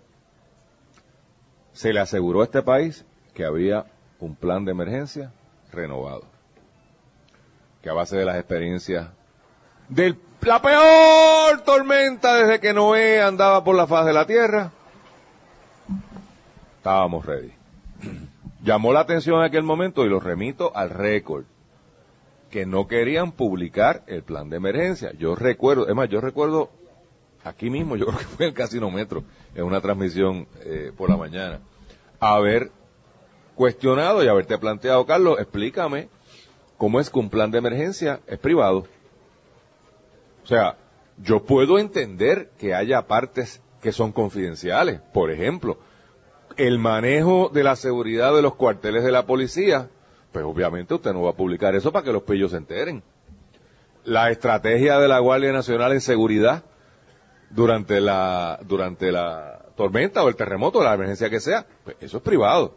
se 1.72 1.92
le 1.92 2.00
aseguró 2.00 2.40
a 2.40 2.44
este 2.44 2.62
país 2.62 3.04
que 3.34 3.44
había 3.44 3.84
un 4.20 4.34
plan 4.34 4.64
de 4.64 4.70
emergencia 4.72 5.32
renovado. 5.72 6.24
Que 7.82 7.90
a 7.90 7.92
base 7.92 8.16
de 8.16 8.24
las 8.24 8.36
experiencias 8.36 9.08
de 9.88 10.16
la 10.42 10.62
peor 10.62 11.60
tormenta 11.64 12.36
desde 12.36 12.60
que 12.60 12.72
Noé 12.72 13.20
andaba 13.20 13.64
por 13.64 13.74
la 13.74 13.86
faz 13.86 14.06
de 14.06 14.12
la 14.12 14.26
tierra, 14.26 14.70
estábamos 16.76 17.24
ready. 17.24 17.52
Llamó 18.62 18.92
la 18.92 19.00
atención 19.00 19.38
en 19.38 19.44
aquel 19.44 19.62
momento 19.62 20.04
y 20.04 20.08
lo 20.08 20.20
remito 20.20 20.72
al 20.74 20.90
récord 20.90 21.44
que 22.50 22.66
no 22.66 22.86
querían 22.86 23.32
publicar 23.32 24.02
el 24.06 24.22
plan 24.22 24.48
de 24.48 24.56
emergencia. 24.56 25.12
Yo 25.18 25.34
recuerdo, 25.34 25.88
es 25.88 25.94
más, 25.94 26.08
yo 26.08 26.20
recuerdo 26.20 26.70
aquí 27.44 27.70
mismo, 27.70 27.96
yo 27.96 28.06
creo 28.08 28.18
que 28.18 28.24
fue 28.24 28.46
en 28.46 28.50
el 28.50 28.54
Casino 28.54 28.90
Metro, 28.90 29.24
en 29.54 29.64
una 29.64 29.80
transmisión 29.80 30.46
eh, 30.60 30.92
por 30.96 31.10
la 31.10 31.16
mañana, 31.16 31.60
haber 32.20 32.70
cuestionado 33.54 34.22
y 34.22 34.28
haberte 34.28 34.56
planteado, 34.58 35.04
Carlos, 35.04 35.38
explícame 35.38 36.08
cómo 36.78 37.00
es 37.00 37.10
que 37.10 37.18
un 37.18 37.28
plan 37.28 37.50
de 37.50 37.58
emergencia 37.58 38.20
es 38.26 38.38
privado. 38.38 38.86
O 40.44 40.46
sea, 40.46 40.76
yo 41.18 41.44
puedo 41.44 41.78
entender 41.78 42.50
que 42.56 42.74
haya 42.74 43.06
partes 43.06 43.60
que 43.82 43.92
son 43.92 44.12
confidenciales. 44.12 45.00
Por 45.12 45.30
ejemplo, 45.30 45.78
el 46.56 46.78
manejo 46.78 47.50
de 47.52 47.64
la 47.64 47.76
seguridad 47.76 48.34
de 48.34 48.42
los 48.42 48.54
cuarteles 48.54 49.04
de 49.04 49.12
la 49.12 49.26
policía, 49.26 49.90
pues 50.32 50.44
obviamente 50.44 50.94
usted 50.94 51.12
no 51.12 51.22
va 51.22 51.30
a 51.30 51.36
publicar 51.36 51.74
eso 51.74 51.92
para 51.92 52.04
que 52.04 52.12
los 52.12 52.22
pillos 52.22 52.52
se 52.52 52.56
enteren. 52.56 53.02
La 54.04 54.30
estrategia 54.30 54.98
de 54.98 55.08
la 55.08 55.18
Guardia 55.18 55.52
Nacional 55.52 55.92
en 55.92 56.00
seguridad 56.00 56.64
durante 57.50 58.00
la, 58.00 58.58
durante 58.62 59.12
la 59.12 59.66
tormenta 59.76 60.22
o 60.24 60.28
el 60.28 60.36
terremoto, 60.36 60.82
la 60.82 60.94
emergencia 60.94 61.28
que 61.28 61.40
sea, 61.40 61.66
pues 61.84 61.96
eso 62.00 62.18
es 62.18 62.22
privado. 62.22 62.74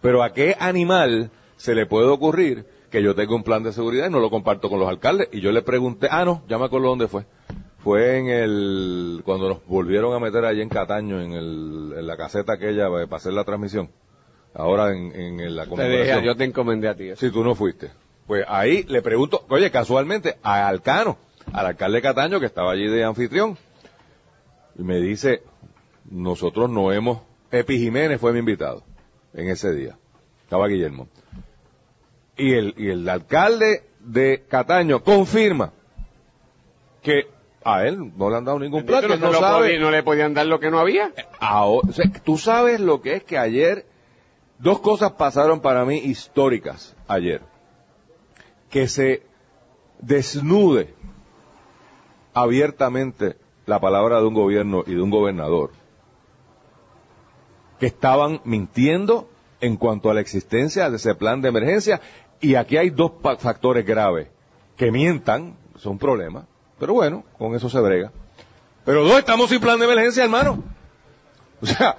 Pero 0.00 0.22
¿a 0.22 0.32
qué 0.32 0.56
animal 0.58 1.30
se 1.56 1.74
le 1.74 1.86
puede 1.86 2.08
ocurrir 2.08 2.66
que 2.90 3.02
yo 3.02 3.14
tenga 3.14 3.34
un 3.34 3.42
plan 3.42 3.62
de 3.62 3.72
seguridad 3.72 4.08
y 4.08 4.10
no 4.10 4.20
lo 4.20 4.30
comparto 4.30 4.68
con 4.68 4.78
los 4.80 4.88
alcaldes? 4.88 5.28
Y 5.32 5.40
yo 5.40 5.52
le 5.52 5.62
pregunté, 5.62 6.08
ah, 6.10 6.24
no, 6.24 6.42
ya 6.48 6.58
me 6.58 6.64
acuerdo 6.66 6.88
dónde 6.88 7.08
fue. 7.08 7.24
Fue 7.78 8.18
en 8.18 8.28
el, 8.28 9.22
cuando 9.24 9.48
nos 9.48 9.66
volvieron 9.66 10.12
a 10.14 10.18
meter 10.18 10.44
allí 10.44 10.60
en 10.60 10.68
Cataño, 10.68 11.20
en, 11.20 11.32
el, 11.32 11.94
en 11.96 12.06
la 12.06 12.16
caseta 12.16 12.54
aquella 12.54 12.86
eh, 12.88 13.06
para 13.06 13.16
hacer 13.16 13.32
la 13.32 13.44
transmisión. 13.44 13.90
Ahora 14.52 14.92
en, 14.94 15.14
en 15.40 15.56
la 15.56 15.62
Te 15.64 15.70
conmemoración. 15.70 16.24
yo 16.24 16.36
te 16.36 16.44
encomendé 16.44 16.88
a 16.88 16.94
ti. 16.96 17.08
eso. 17.08 17.24
Si 17.24 17.32
tú 17.32 17.42
no 17.44 17.54
fuiste. 17.54 17.90
Pues 18.26 18.44
ahí 18.48 18.82
le 18.84 19.00
pregunto, 19.02 19.44
oye, 19.48 19.70
casualmente, 19.70 20.36
a 20.42 20.68
Alcano, 20.68 21.16
al 21.52 21.66
alcalde 21.66 21.96
de 21.98 22.02
Cataño, 22.02 22.38
que 22.40 22.46
estaba 22.46 22.72
allí 22.72 22.86
de 22.86 23.02
anfitrión, 23.04 23.56
y 24.78 24.82
me 24.82 25.00
dice, 25.00 25.42
nosotros 26.10 26.68
no 26.70 26.92
hemos, 26.92 27.20
Epi 27.50 27.78
Jiménez 27.78 28.20
fue 28.20 28.32
mi 28.32 28.40
invitado 28.40 28.82
en 29.34 29.48
ese 29.48 29.72
día. 29.72 29.96
Estaba 30.42 30.66
Guillermo. 30.68 31.08
Y 32.40 32.54
el, 32.54 32.74
y 32.78 32.88
el 32.88 33.08
alcalde 33.08 33.84
de 34.00 34.44
Cataño 34.48 35.02
confirma 35.04 35.72
que 37.02 37.26
a 37.62 37.84
él 37.86 38.12
no 38.16 38.30
le 38.30 38.36
han 38.36 38.44
dado 38.44 38.58
ningún 38.58 38.86
plan, 38.86 39.02
que 39.02 39.08
no, 39.08 39.30
no 39.30 39.32
sabe. 39.34 39.78
no 39.78 39.90
le 39.90 40.02
podían 40.02 40.32
dar 40.32 40.46
lo 40.46 40.58
que 40.58 40.70
no 40.70 40.78
había. 40.78 41.12
Ahora, 41.38 41.88
o 41.88 41.92
sea, 41.92 42.10
tú 42.24 42.38
sabes 42.38 42.80
lo 42.80 43.02
que 43.02 43.16
es 43.16 43.24
que 43.24 43.36
ayer 43.36 43.84
dos 44.58 44.80
cosas 44.80 45.12
pasaron 45.12 45.60
para 45.60 45.84
mí 45.84 45.98
históricas 45.98 46.96
ayer. 47.08 47.42
Que 48.70 48.88
se 48.88 49.22
desnude 50.00 50.94
abiertamente 52.32 53.36
la 53.66 53.80
palabra 53.80 54.20
de 54.20 54.26
un 54.26 54.34
gobierno 54.34 54.82
y 54.86 54.94
de 54.94 55.02
un 55.02 55.10
gobernador 55.10 55.72
que 57.78 57.86
estaban 57.86 58.40
mintiendo 58.44 59.28
en 59.60 59.76
cuanto 59.76 60.10
a 60.10 60.14
la 60.14 60.20
existencia 60.20 60.88
de 60.88 60.96
ese 60.96 61.14
plan 61.14 61.40
de 61.40 61.48
emergencia 61.48 62.00
y 62.40 62.54
aquí 62.54 62.76
hay 62.76 62.90
dos 62.90 63.12
factores 63.38 63.84
graves 63.86 64.28
que 64.76 64.90
mientan, 64.90 65.56
son 65.76 65.98
problemas, 65.98 66.44
pero 66.78 66.94
bueno, 66.94 67.24
con 67.38 67.54
eso 67.54 67.68
se 67.68 67.80
brega. 67.80 68.10
Pero 68.84 69.04
dos, 69.04 69.18
estamos 69.18 69.50
sin 69.50 69.60
plan 69.60 69.78
de 69.78 69.84
emergencia, 69.84 70.24
hermano. 70.24 70.62
O 71.62 71.66
sea, 71.66 71.96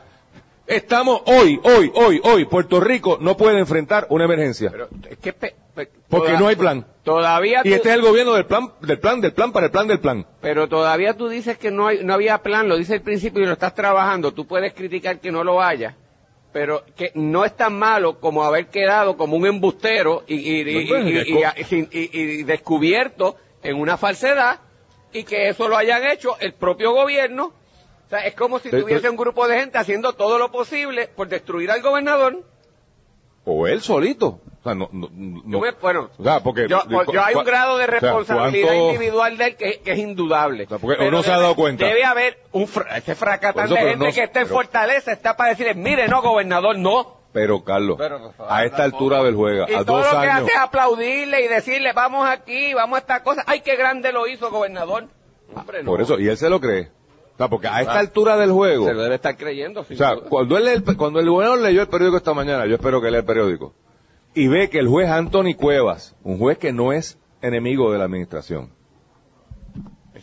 estamos 0.65 1.21
hoy, 1.25 1.59
hoy, 1.63 1.91
hoy, 1.93 2.21
hoy, 2.23 2.45
Puerto 2.45 2.79
Rico 2.79 3.17
no 3.21 3.37
puede 3.37 3.59
enfrentar 3.59 4.07
una 4.09 4.25
emergencia. 4.25 4.69
Pero 4.71 4.89
es 5.09 5.17
que 5.19 5.33
pe- 5.33 5.55
pe- 5.75 5.91
Porque 6.09 6.29
toda- 6.29 6.39
no 6.39 6.47
hay 6.47 6.55
plan. 6.55 6.85
Todavía 7.03 7.61
Y 7.63 7.69
tú- 7.69 7.75
este 7.75 7.89
es 7.89 7.95
el 7.95 8.01
gobierno 8.01 8.33
del 8.33 8.45
plan, 8.45 8.71
del 8.81 8.99
plan, 8.99 9.21
del 9.21 9.33
plan 9.33 9.51
para 9.51 9.67
el 9.67 9.71
plan 9.71 9.87
del 9.87 9.99
plan. 9.99 10.25
Pero 10.41 10.67
todavía 10.67 11.15
tú 11.15 11.27
dices 11.29 11.57
que 11.59 11.69
no, 11.71 11.87
hay, 11.87 12.03
no 12.03 12.13
había 12.15 12.39
plan, 12.39 12.67
lo 12.67 12.77
dice 12.77 12.95
el 12.95 13.01
principio 13.01 13.43
y 13.43 13.45
lo 13.45 13.53
estás 13.53 13.75
trabajando. 13.75 14.33
Tú 14.33 14.47
puedes 14.47 14.73
criticar 14.73 15.19
que 15.19 15.31
no 15.31 15.43
lo 15.43 15.61
haya, 15.61 15.95
pero 16.51 16.83
que 16.95 17.11
no 17.15 17.45
es 17.45 17.55
tan 17.55 17.77
malo 17.77 18.19
como 18.19 18.43
haber 18.43 18.67
quedado 18.67 19.15
como 19.17 19.37
un 19.37 19.45
embustero 19.45 20.23
y, 20.27 20.35
y- 20.35 20.61
y- 20.61 20.83
No, 20.83 20.87
pues, 20.87 21.71
y- 21.71 21.87
y- 21.91 22.09
y- 22.11 22.43
descubierto 22.43 23.35
en 23.63 23.77
una 23.77 23.97
falsedad 23.97 24.59
y 25.13 25.23
que 25.23 25.49
eso 25.49 25.67
lo 25.67 25.77
hayan 25.77 26.03
hecho 26.05 26.37
el 26.39 26.53
propio 26.53 26.91
gobierno. 26.93 27.53
O 28.07 28.09
sea, 28.09 28.25
es 28.25 28.35
como 28.35 28.59
si 28.59 28.69
tuviese 28.81 29.09
un 29.09 29.15
grupo 29.15 29.47
de 29.47 29.57
gente 29.59 29.77
haciendo 29.77 30.13
todo 30.13 30.37
lo 30.37 30.51
posible 30.51 31.07
por 31.07 31.29
destruir 31.29 31.71
al 31.71 31.81
gobernador. 31.81 32.43
O 33.45 33.67
él 33.67 33.81
solito. 33.81 34.41
O 34.61 34.63
sea, 34.63 34.75
no, 34.75 34.89
no, 34.91 35.09
no- 35.11 35.59
Yo 35.65 35.73
bueno, 35.81 36.09
o 36.19 36.23
sea, 36.23 36.39
porque, 36.41 36.67
yo, 36.67 36.81
yo 37.11 37.23
hay 37.23 37.33
un 37.33 37.43
grado 37.43 37.77
de 37.79 37.85
o 37.85 37.87
sea, 37.87 37.99
responsabilidad 37.99 38.67
¿cuánto- 38.67 38.85
individual 38.93 39.37
de 39.37 39.45
él 39.45 39.55
que, 39.55 39.79
que 39.79 39.91
es 39.93 39.97
indudable. 39.99 40.65
O 40.65 40.69
sea, 40.69 40.77
porque 40.77 41.03
uno 41.07 41.23
se 41.23 41.31
ha 41.31 41.33
debe- 41.33 41.41
dado 41.41 41.55
cuenta. 41.55 41.85
Debe 41.85 42.03
haber 42.05 42.37
un 42.51 42.67
fra- 42.67 42.95
ese 42.97 43.15
fracatán 43.15 43.69
de 43.69 43.75
gente 43.75 43.95
no- 43.97 44.13
que 44.13 44.23
está 44.23 44.41
en 44.41 44.45
pero- 44.45 44.55
fortaleza, 44.55 45.11
está 45.13 45.35
para 45.35 45.49
decirle, 45.49 45.73
mire, 45.73 46.07
no, 46.07 46.21
gobernador, 46.21 46.77
no. 46.77 47.21
Pero, 47.33 47.63
Carlos, 47.63 47.95
Pero, 47.97 48.33
a 48.47 48.65
esta 48.65 48.83
altura 48.83 49.23
del 49.23 49.33
juego, 49.35 49.65
Y 49.67 49.73
a 49.73 49.83
todo 49.85 49.97
dos 49.99 50.13
lo 50.13 50.19
que 50.21 50.27
años, 50.27 50.43
hace 50.43 50.51
es 50.51 50.57
aplaudirle 50.57 51.41
y 51.43 51.47
decirle, 51.47 51.93
vamos 51.93 52.27
aquí, 52.29 52.73
vamos 52.73 52.97
a 52.97 52.99
esta 52.99 53.23
cosa. 53.23 53.43
Ay, 53.47 53.61
qué 53.61 53.75
grande 53.77 54.11
lo 54.11 54.27
hizo, 54.27 54.51
gobernador. 54.51 55.07
Hombre, 55.55 55.81
no. 55.81 55.89
por 55.91 56.01
eso, 56.01 56.19
y 56.19 56.27
él 56.27 56.37
se 56.37 56.49
lo 56.49 56.59
cree. 56.59 56.89
O 57.33 57.37
sea, 57.37 57.47
porque 57.47 57.67
a 57.67 57.81
esta 57.81 57.97
altura 57.99 58.35
del 58.37 58.51
juego, 58.51 58.85
Se 58.85 58.93
lo 58.93 59.01
debe 59.01 59.15
estar 59.15 59.35
creyendo, 59.37 59.83
sin 59.85 59.95
O 59.95 59.97
sea, 59.97 60.13
duda. 60.15 60.29
cuando, 60.29 60.57
él 60.57 60.65
lee 60.65 60.71
el, 60.85 60.97
cuando 60.97 61.19
el 61.19 61.29
gobernador 61.29 61.61
leyó 61.61 61.81
el 61.81 61.87
periódico 61.87 62.17
esta 62.17 62.33
mañana, 62.33 62.65
yo 62.67 62.75
espero 62.75 63.01
que 63.01 63.09
lea 63.09 63.21
el 63.21 63.25
periódico, 63.25 63.73
y 64.33 64.47
ve 64.47 64.69
que 64.69 64.79
el 64.79 64.87
juez 64.87 65.09
Anthony 65.09 65.55
Cuevas, 65.57 66.15
un 66.23 66.37
juez 66.37 66.57
que 66.57 66.71
no 66.71 66.93
es 66.93 67.17
enemigo 67.41 67.91
de 67.91 67.97
la 67.99 68.05
administración, 68.05 68.69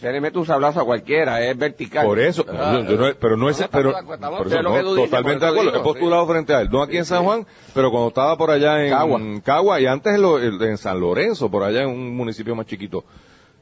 Se 0.00 0.12
le 0.12 0.20
mete 0.20 0.38
un 0.38 0.46
sablazo 0.46 0.80
a 0.80 0.84
cualquiera, 0.84 1.42
es 1.44 1.58
vertical. 1.58 2.06
por 2.06 2.20
eso, 2.20 2.44
Ah, 2.48 2.78
yo- 2.86 2.90
yo 2.90 2.96
no- 3.08 3.14
pero 3.18 3.36
no 3.36 3.48
es, 3.48 3.58
no, 3.58 3.66
pero, 3.68 3.92
por 3.92 4.46
eso 4.46 4.62
no, 4.62 4.94
totalmente 4.94 5.44
de 5.44 5.50
acuerdo, 5.50 5.76
he 5.76 5.82
postulado 5.82 6.24
frente 6.28 6.54
a 6.54 6.60
él, 6.60 6.68
no 6.70 6.82
aquí 6.82 6.98
en 6.98 7.04
San 7.04 7.24
Juan, 7.24 7.44
pero 7.74 7.90
cuando 7.90 8.08
estaba 8.08 8.36
por 8.36 8.50
allá 8.52 8.84
en 8.84 8.90
Cagua. 8.90 9.20
Cagua, 9.42 9.80
y 9.80 9.86
antes 9.86 10.14
en, 10.14 10.22
lo- 10.22 10.40
en 10.40 10.78
San 10.78 11.00
Lorenzo, 11.00 11.50
por 11.50 11.64
allá 11.64 11.82
en 11.82 11.88
un 11.88 12.14
municipio 12.16 12.54
más 12.54 12.66
chiquito, 12.66 13.04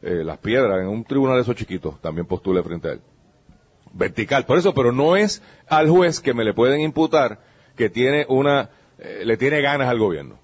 eh, 0.02 0.22
Las 0.24 0.36
Piedras, 0.36 0.78
en 0.82 0.88
un 0.88 1.04
tribunal 1.04 1.36
de 1.36 1.42
esos 1.42 1.56
chiquitos, 1.56 1.98
también 2.02 2.26
postulé 2.26 2.62
frente 2.62 2.88
a 2.88 2.92
él. 2.92 3.00
Vertical, 3.94 4.44
por 4.44 4.58
eso, 4.58 4.74
pero 4.74 4.92
no 4.92 5.16
es 5.16 5.42
al 5.68 5.88
juez 5.88 6.20
que 6.20 6.34
me 6.34 6.44
le 6.44 6.52
pueden 6.52 6.80
imputar 6.82 7.40
que 7.76 7.88
tiene 7.88 8.26
una, 8.28 8.68
eh, 8.98 9.22
le 9.24 9.36
tiene 9.36 9.60
ganas 9.60 9.88
al 9.88 9.98
gobierno. 9.98 10.38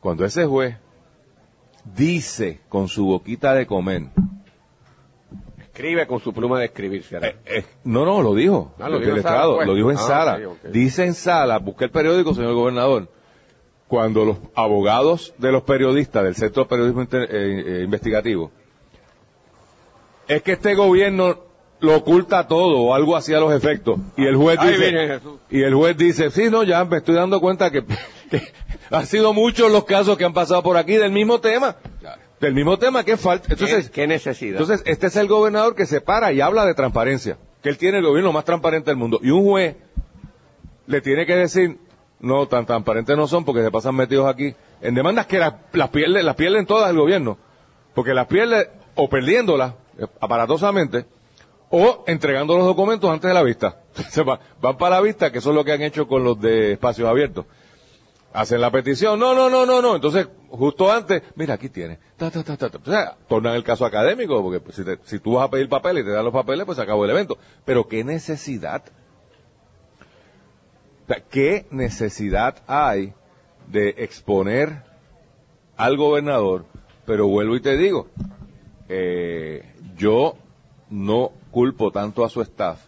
Cuando 0.00 0.24
ese 0.24 0.46
juez 0.46 0.76
dice 1.96 2.60
con 2.68 2.88
su 2.88 3.06
boquita 3.06 3.54
de 3.54 3.66
comer, 3.66 4.02
Escribe 5.58 6.06
con 6.06 6.20
su 6.20 6.32
pluma 6.32 6.58
de 6.58 6.64
escribir, 6.66 7.04
eh, 7.20 7.36
eh, 7.44 7.64
no, 7.84 8.06
no, 8.06 8.22
lo 8.22 8.34
dijo, 8.34 8.72
Ah, 8.78 8.88
lo 8.88 8.98
dijo 8.98 9.10
en 9.10 9.16
letrado, 9.16 9.52
sala, 9.52 9.56
pues. 9.56 9.66
lo 9.66 9.74
dijo 9.74 9.90
en 9.90 9.96
Ah, 9.98 10.00
sala. 10.00 10.40
Dice 10.72 11.04
en 11.04 11.12
sala, 11.12 11.58
busqué 11.58 11.84
el 11.84 11.90
periódico, 11.90 12.32
señor 12.32 12.54
gobernador, 12.54 13.08
cuando 13.86 14.24
los 14.24 14.38
abogados 14.54 15.34
de 15.36 15.52
los 15.52 15.64
periodistas 15.64 16.24
del 16.24 16.34
Centro 16.34 16.62
de 16.62 16.68
Periodismo 16.70 17.02
Inter- 17.02 17.28
eh, 17.30 17.82
Investigativo 17.84 18.50
es 20.28 20.42
que 20.42 20.52
este 20.52 20.74
gobierno 20.74 21.40
lo 21.80 21.96
oculta 21.96 22.46
todo 22.46 22.78
o 22.78 22.94
algo 22.94 23.16
así 23.16 23.34
a 23.34 23.40
los 23.40 23.52
efectos. 23.52 23.98
Y 24.16 24.26
el 24.26 24.36
juez 24.36 24.58
Ay, 24.60 24.72
dice, 24.72 25.20
y 25.50 25.62
el 25.62 25.74
juez 25.74 25.96
dice, 25.96 26.30
sí, 26.30 26.50
no, 26.50 26.62
ya 26.62 26.84
me 26.84 26.98
estoy 26.98 27.14
dando 27.14 27.40
cuenta 27.40 27.70
que, 27.70 27.84
que 28.30 28.42
han 28.90 29.06
sido 29.06 29.32
muchos 29.32 29.70
los 29.70 29.84
casos 29.84 30.16
que 30.16 30.24
han 30.24 30.32
pasado 30.32 30.62
por 30.62 30.76
aquí 30.76 30.94
del 30.94 31.12
mismo 31.12 31.40
tema. 31.40 31.76
Del 32.40 32.54
mismo 32.54 32.78
tema 32.78 33.02
que 33.04 33.16
falta. 33.16 33.48
Entonces, 33.50 33.88
¿Qué, 33.88 34.02
qué 34.02 34.06
necesidad? 34.06 34.60
entonces, 34.60 34.82
este 34.86 35.06
es 35.06 35.16
el 35.16 35.26
gobernador 35.26 35.74
que 35.74 35.86
se 35.86 36.00
para 36.00 36.32
y 36.32 36.40
habla 36.40 36.66
de 36.66 36.74
transparencia, 36.74 37.38
que 37.62 37.70
él 37.70 37.78
tiene 37.78 37.98
el 37.98 38.04
gobierno 38.04 38.32
más 38.32 38.44
transparente 38.44 38.90
del 38.90 38.98
mundo. 38.98 39.20
Y 39.22 39.30
un 39.30 39.44
juez 39.44 39.76
le 40.86 41.00
tiene 41.00 41.24
que 41.24 41.34
decir, 41.34 41.78
no, 42.20 42.46
tan 42.46 42.66
transparentes 42.66 43.16
no 43.16 43.26
son 43.26 43.44
porque 43.44 43.62
se 43.62 43.70
pasan 43.70 43.94
metidos 43.94 44.26
aquí 44.26 44.54
en 44.82 44.94
demandas 44.94 45.26
que 45.26 45.38
las, 45.38 45.54
las 45.72 45.88
pierde, 45.88 46.22
las 46.22 46.36
pierden 46.36 46.66
todas 46.66 46.90
el 46.90 46.96
gobierno. 46.96 47.38
Porque 47.94 48.12
las 48.12 48.26
pierde 48.26 48.70
o 48.94 49.08
perdiéndolas 49.08 49.72
eh, 49.98 50.06
aparatosamente 50.20 51.06
o 51.70 52.04
entregando 52.06 52.56
los 52.56 52.66
documentos 52.66 53.10
antes 53.10 53.28
de 53.28 53.34
la 53.34 53.42
vista. 53.42 53.80
Van 54.60 54.76
para 54.76 54.96
la 54.96 55.02
vista, 55.02 55.32
que 55.32 55.38
eso 55.38 55.50
es 55.50 55.56
lo 55.56 55.64
que 55.64 55.72
han 55.72 55.82
hecho 55.82 56.06
con 56.06 56.22
los 56.24 56.40
de 56.40 56.72
espacios 56.72 57.08
abiertos. 57.08 57.46
Hacen 58.32 58.60
la 58.60 58.70
petición, 58.70 59.18
no, 59.18 59.34
no, 59.34 59.48
no, 59.48 59.64
no, 59.64 59.80
no. 59.80 59.94
Entonces, 59.94 60.28
justo 60.50 60.92
antes, 60.92 61.22
mira, 61.36 61.54
aquí 61.54 61.70
tiene. 61.70 61.98
Ta, 62.18 62.30
ta, 62.30 62.42
ta. 62.44 62.66
O 62.84 62.90
sea, 62.90 63.16
tornan 63.28 63.54
el 63.54 63.64
caso 63.64 63.86
académico, 63.86 64.42
porque 64.42 64.60
pues, 64.60 64.76
si, 64.76 64.84
te- 64.84 64.98
si 65.04 65.18
tú 65.20 65.34
vas 65.34 65.46
a 65.46 65.50
pedir 65.50 65.68
papeles 65.70 66.02
y 66.02 66.06
te 66.06 66.12
dan 66.12 66.24
los 66.24 66.34
papeles, 66.34 66.66
pues 66.66 66.76
se 66.76 66.82
acabó 66.82 67.04
el 67.06 67.10
evento. 67.12 67.38
Pero 67.64 67.88
qué 67.88 68.04
necesidad. 68.04 68.82
O 71.08 71.14
¿qué 71.30 71.66
necesidad 71.70 72.56
hay 72.66 73.14
de 73.68 73.90
exponer 73.98 74.82
al 75.76 75.96
gobernador? 75.96 76.66
Pero 77.06 77.28
vuelvo 77.28 77.56
y 77.56 77.60
te 77.60 77.76
digo, 77.76 78.08
eh, 78.88 79.64
yo 79.96 80.34
no 80.90 81.30
culpo 81.56 81.90
tanto 81.90 82.22
a 82.22 82.28
su 82.28 82.42
staff, 82.42 82.78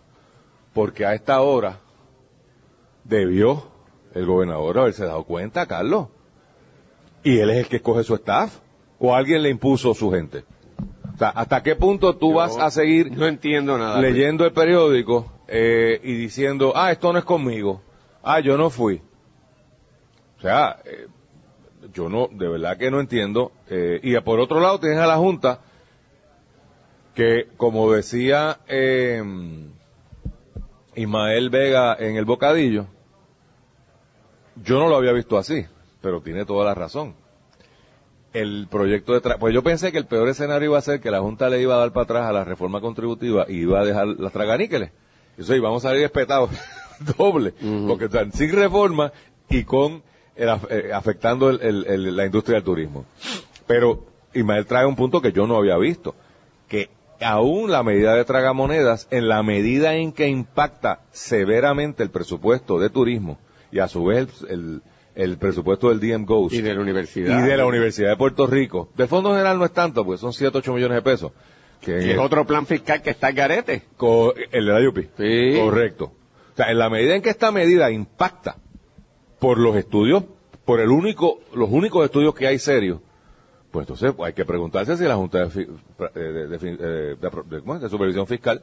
porque 0.75 1.07
a 1.07 1.15
esta 1.15 1.41
hora 1.41 1.79
debió 3.03 3.63
el 4.13 4.27
gobernador 4.27 4.81
haberse 4.81 5.07
dado 5.07 5.25
cuenta, 5.25 5.65
Carlos. 5.65 6.09
Y 7.23 7.39
él 7.39 7.49
es 7.49 7.57
el 7.57 7.67
que 7.69 7.77
escoge 7.77 8.05
su 8.05 8.15
staff, 8.17 8.59
o 8.99 9.15
alguien 9.15 9.43
le 9.43 9.49
impuso 9.49 9.95
su 9.95 10.11
gente. 10.11 10.45
O 11.15 11.17
sea, 11.17 11.31
¿hasta 11.31 11.63
qué 11.63 11.77
punto 11.77 12.17
tú 12.17 12.29
Yo 12.29 12.37
vas 12.37 12.59
a 12.59 12.71
seguir 12.71 13.11
no 13.17 13.27
entiendo 13.27 13.79
nada. 13.79 14.03
leyendo 14.03 14.45
el 14.45 14.53
periódico 14.53 15.33
eh, 15.47 15.99
y 16.05 16.13
diciendo, 16.13 16.75
ah, 16.77 16.93
esto 16.93 17.11
no 17.11 17.19
es 17.21 17.25
conmigo, 17.25 17.81
ah, 18.23 18.41
yo 18.41 18.59
no 18.59 18.69
fui. 18.69 19.01
O 20.37 20.43
sea, 20.43 20.79
eh, 20.85 21.07
yo 21.95 22.11
no, 22.11 22.29
de 22.31 22.47
verdad 22.49 22.77
que 22.77 22.91
no 22.91 23.01
entiendo. 23.01 23.51
eh, 23.71 23.99
y 24.03 24.15
por 24.21 24.39
otro 24.41 24.61
lado 24.61 24.79
tienes 24.79 24.99
a 24.99 25.07
la 25.07 25.17
Junta 25.17 25.63
que, 27.19 27.49
como 27.57 27.91
decía 27.91 28.61
eh, 28.69 29.21
Ismael 30.95 31.51
Vega 31.51 31.97
en 31.99 32.15
el 32.15 32.25
bocadillo, 32.25 32.87
yo 34.65 34.79
no 34.79 34.89
lo 34.89 34.95
había 34.95 35.11
visto 35.13 35.37
así, 35.37 35.67
pero 36.01 36.21
tiene 36.21 36.45
toda 36.45 36.65
la 36.65 36.75
razón. 36.77 37.17
El 38.33 38.69
proyecto 38.71 39.19
de... 39.19 39.37
Pues 39.37 39.53
yo 39.53 39.65
pensé 39.65 39.91
que 39.91 39.99
el 39.99 40.07
peor 40.07 40.29
escenario 40.29 40.69
iba 40.71 40.79
a 40.79 40.83
ser 40.83 41.01
que 41.01 41.11
la 41.11 41.19
Junta 41.21 41.51
le 41.51 41.61
iba 41.61 41.75
a 41.75 41.79
dar 41.79 41.93
para 41.93 42.05
atrás 42.05 42.27
a 42.29 42.33
la 42.33 42.45
reforma 42.45 42.81
contributiva 42.81 43.47
y 43.49 43.63
iba 43.63 43.81
a 43.81 43.85
dejar 43.85 44.07
las 44.07 44.33
traganíqueles. 44.33 44.93
Eso 45.37 45.57
íbamos 45.57 45.85
a 45.85 45.89
salir 45.89 46.05
espetados 46.05 46.51
doble, 47.19 47.53
porque 47.89 48.05
están 48.05 48.33
sin 48.33 48.53
reforma 48.53 49.13
y 49.49 49.65
con 49.65 50.05
el 50.37 50.49
eh, 50.71 50.93
afectando 50.95 51.51
el- 51.51 51.61
el- 51.63 51.87
el- 51.89 52.17
la 52.17 52.27
industria 52.27 52.55
del 52.59 52.65
turismo. 52.65 53.07
Pero 53.67 54.05
Ismael 54.35 54.67
trae 54.67 54.87
un 54.87 54.95
punto 54.95 55.21
que 55.21 55.33
yo 55.33 55.49
no 55.49 55.57
había 55.57 55.77
visto, 55.79 56.15
que 56.69 56.97
aún 57.21 57.71
la 57.71 57.83
medida 57.83 58.15
de 58.15 58.25
tragamonedas, 58.25 59.09
en 59.11 59.29
la 59.29 59.43
medida 59.43 59.95
en 59.95 60.13
que 60.13 60.29
impacta 60.29 61.01
severamente 61.11 62.03
el 62.03 62.11
presupuesto 62.11 62.79
de 62.79 62.91
turismo 62.91 63.39
y 63.73 63.79
a 63.81 63.89
su 63.89 64.05
vez 64.05 64.29
el, 64.49 64.51
el- 64.51 64.83
el 65.15 65.37
presupuesto 65.37 65.89
del 65.89 65.99
DM 65.99 66.25
Ghost 66.27 66.55
Y 66.55 66.61
de 66.61 66.75
la 66.77 66.81
universidad. 66.81 67.41
y 67.45 67.49
de 67.49 67.57
la 67.57 67.67
Universidad 67.67 68.11
de 68.11 68.17
Puerto 68.17 68.47
Rico, 68.47 68.89
del 68.97 69.09
Fondo 69.09 69.31
General 69.31 69.59
no 69.59 69.65
es 69.65 69.73
tanto, 69.73 70.05
porque 70.05 70.21
son 70.21 70.33
7, 70.33 70.59
8 70.59 70.73
millones 70.75 70.95
de 70.95 71.03
pesos. 71.03 71.33
Que 71.81 71.99
Que 71.99 72.13
es 72.13 72.19
otro 72.19 72.47
plan 72.47 72.67
fiscal 72.67 73.03
que 73.03 73.11
está 73.11 73.27
al 73.27 73.33
garete. 73.35 73.83
Co- 73.97 74.33
el 74.53 74.67
de 74.67 74.73
la. 74.73 75.11
Sí. 75.17 75.59
Correcto. 75.61 76.13
O 76.53 76.57
sea, 76.57 76.71
en 76.71 76.79
la 76.79 76.89
medida 76.89 77.17
en 77.17 77.23
que 77.23 77.31
esta 77.31 77.51
medida 77.51 77.91
impacta 77.91 78.59
por 79.41 79.59
los 79.59 79.75
estudios, 79.77 80.23
por 80.65 80.79
el 80.81 80.89
único, 80.91 81.41
los 81.53 81.69
únicos 81.69 82.05
estudios 82.05 82.33
que 82.35 82.47
hay 82.47 82.61
serios, 82.61 83.01
pues 83.71 83.85
entonces 83.89 84.15
hay 84.25 84.33
que 84.33 84.45
preguntarse 84.45 84.97
si 84.97 85.05
la 85.05 85.17
Junta 85.17 85.47
de, 85.47 85.63
eh, 85.63 86.19
de- 86.21 86.47
de 86.49 86.59
eh, 86.63 87.17
de 87.81 87.89
Supervisión 87.89 88.27
Fiscal 88.27 88.63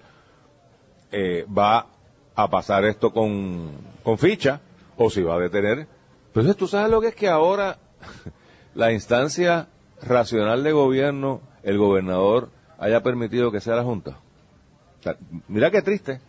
eh, 1.12 1.46
va 1.56 1.88
a 2.36 2.50
pasar 2.50 2.84
esto 2.86 3.14
con, 3.14 3.72
ficha 4.18 4.62
o 4.98 5.10
si 5.10 5.22
va 5.22 5.36
a 5.36 5.40
detener. 5.40 5.88
Pero 6.34 6.42
entonces 6.42 6.58
tú 6.58 6.68
sabes 6.68 6.90
lo 6.92 7.02
que 7.02 7.08
es 7.10 7.16
que 7.16 7.30
ahora 7.30 7.78
la 8.76 8.92
instancia 8.92 9.68
racional 10.02 10.64
de 10.64 10.72
gobierno, 10.72 11.42
el 11.64 11.78
gobernador, 11.78 12.50
haya 12.78 13.02
permitido 13.04 13.52
que 13.52 13.62
sea 13.62 13.76
la 13.76 13.84
Junta. 13.84 14.18
Mira 15.48 15.72
qué 15.72 15.82
triste. 15.82 16.20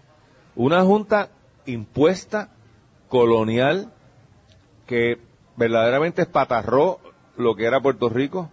Una 0.54 0.82
junta 0.84 1.30
impuesta, 1.66 2.50
colonial, 3.08 3.92
que 4.86 5.18
verdaderamente 5.56 6.22
espatarró 6.22 7.00
lo 7.36 7.56
que 7.56 7.64
era 7.64 7.80
Puerto 7.80 8.08
Rico, 8.08 8.50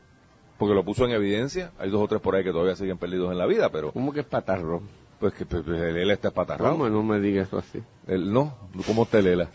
porque 0.64 0.76
lo 0.76 0.86
puso 0.86 1.04
en 1.04 1.12
evidencia. 1.12 1.72
Hay 1.78 1.90
dos 1.90 2.02
o 2.02 2.08
tres 2.08 2.22
por 2.22 2.38
ahí 2.38 2.44
que 2.46 2.52
todavía 2.52 2.78
siguen 2.78 2.98
perdidos 2.98 3.34
en 3.34 3.38
la 3.38 3.46
vida, 3.46 3.70
pero 3.70 3.92
¿Cómo 3.92 4.14
que 4.14 4.22
es 4.22 4.26
patarro? 4.26 4.82
pues 5.20 5.34
que 5.34 5.46
pues, 5.46 5.62
pues, 5.66 5.78
él 5.82 6.10
está 6.10 6.30
espatarrado. 6.30 6.78
¿Cómo 6.78 6.88
no 6.88 7.04
me 7.04 7.20
digas 7.20 7.48
eso 7.48 7.58
así? 7.58 7.84
Él 8.08 8.32
no, 8.32 8.56
como 8.88 9.06
telela. 9.06 9.50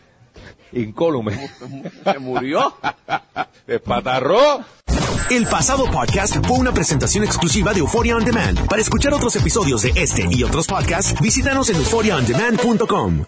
Incólume. 0.73 1.49
Se 2.05 2.18
murió. 2.18 2.75
Espatarró. 3.66 4.61
El 5.31 5.47
pasado 5.47 5.87
podcast 5.90 6.37
fue 6.47 6.59
una 6.59 6.73
presentación 6.73 7.25
exclusiva 7.25 7.73
de 7.73 7.81
Euphoria 7.81 8.16
On 8.16 8.25
Demand. 8.25 8.66
Para 8.66 8.83
escuchar 8.83 9.14
otros 9.14 9.35
episodios 9.37 9.81
de 9.81 9.92
este 9.94 10.29
y 10.31 10.42
otros 10.42 10.66
podcasts, 10.66 11.18
visítanos 11.23 11.71
en 11.71 11.77
euphoriaondemand.com. 11.77 13.25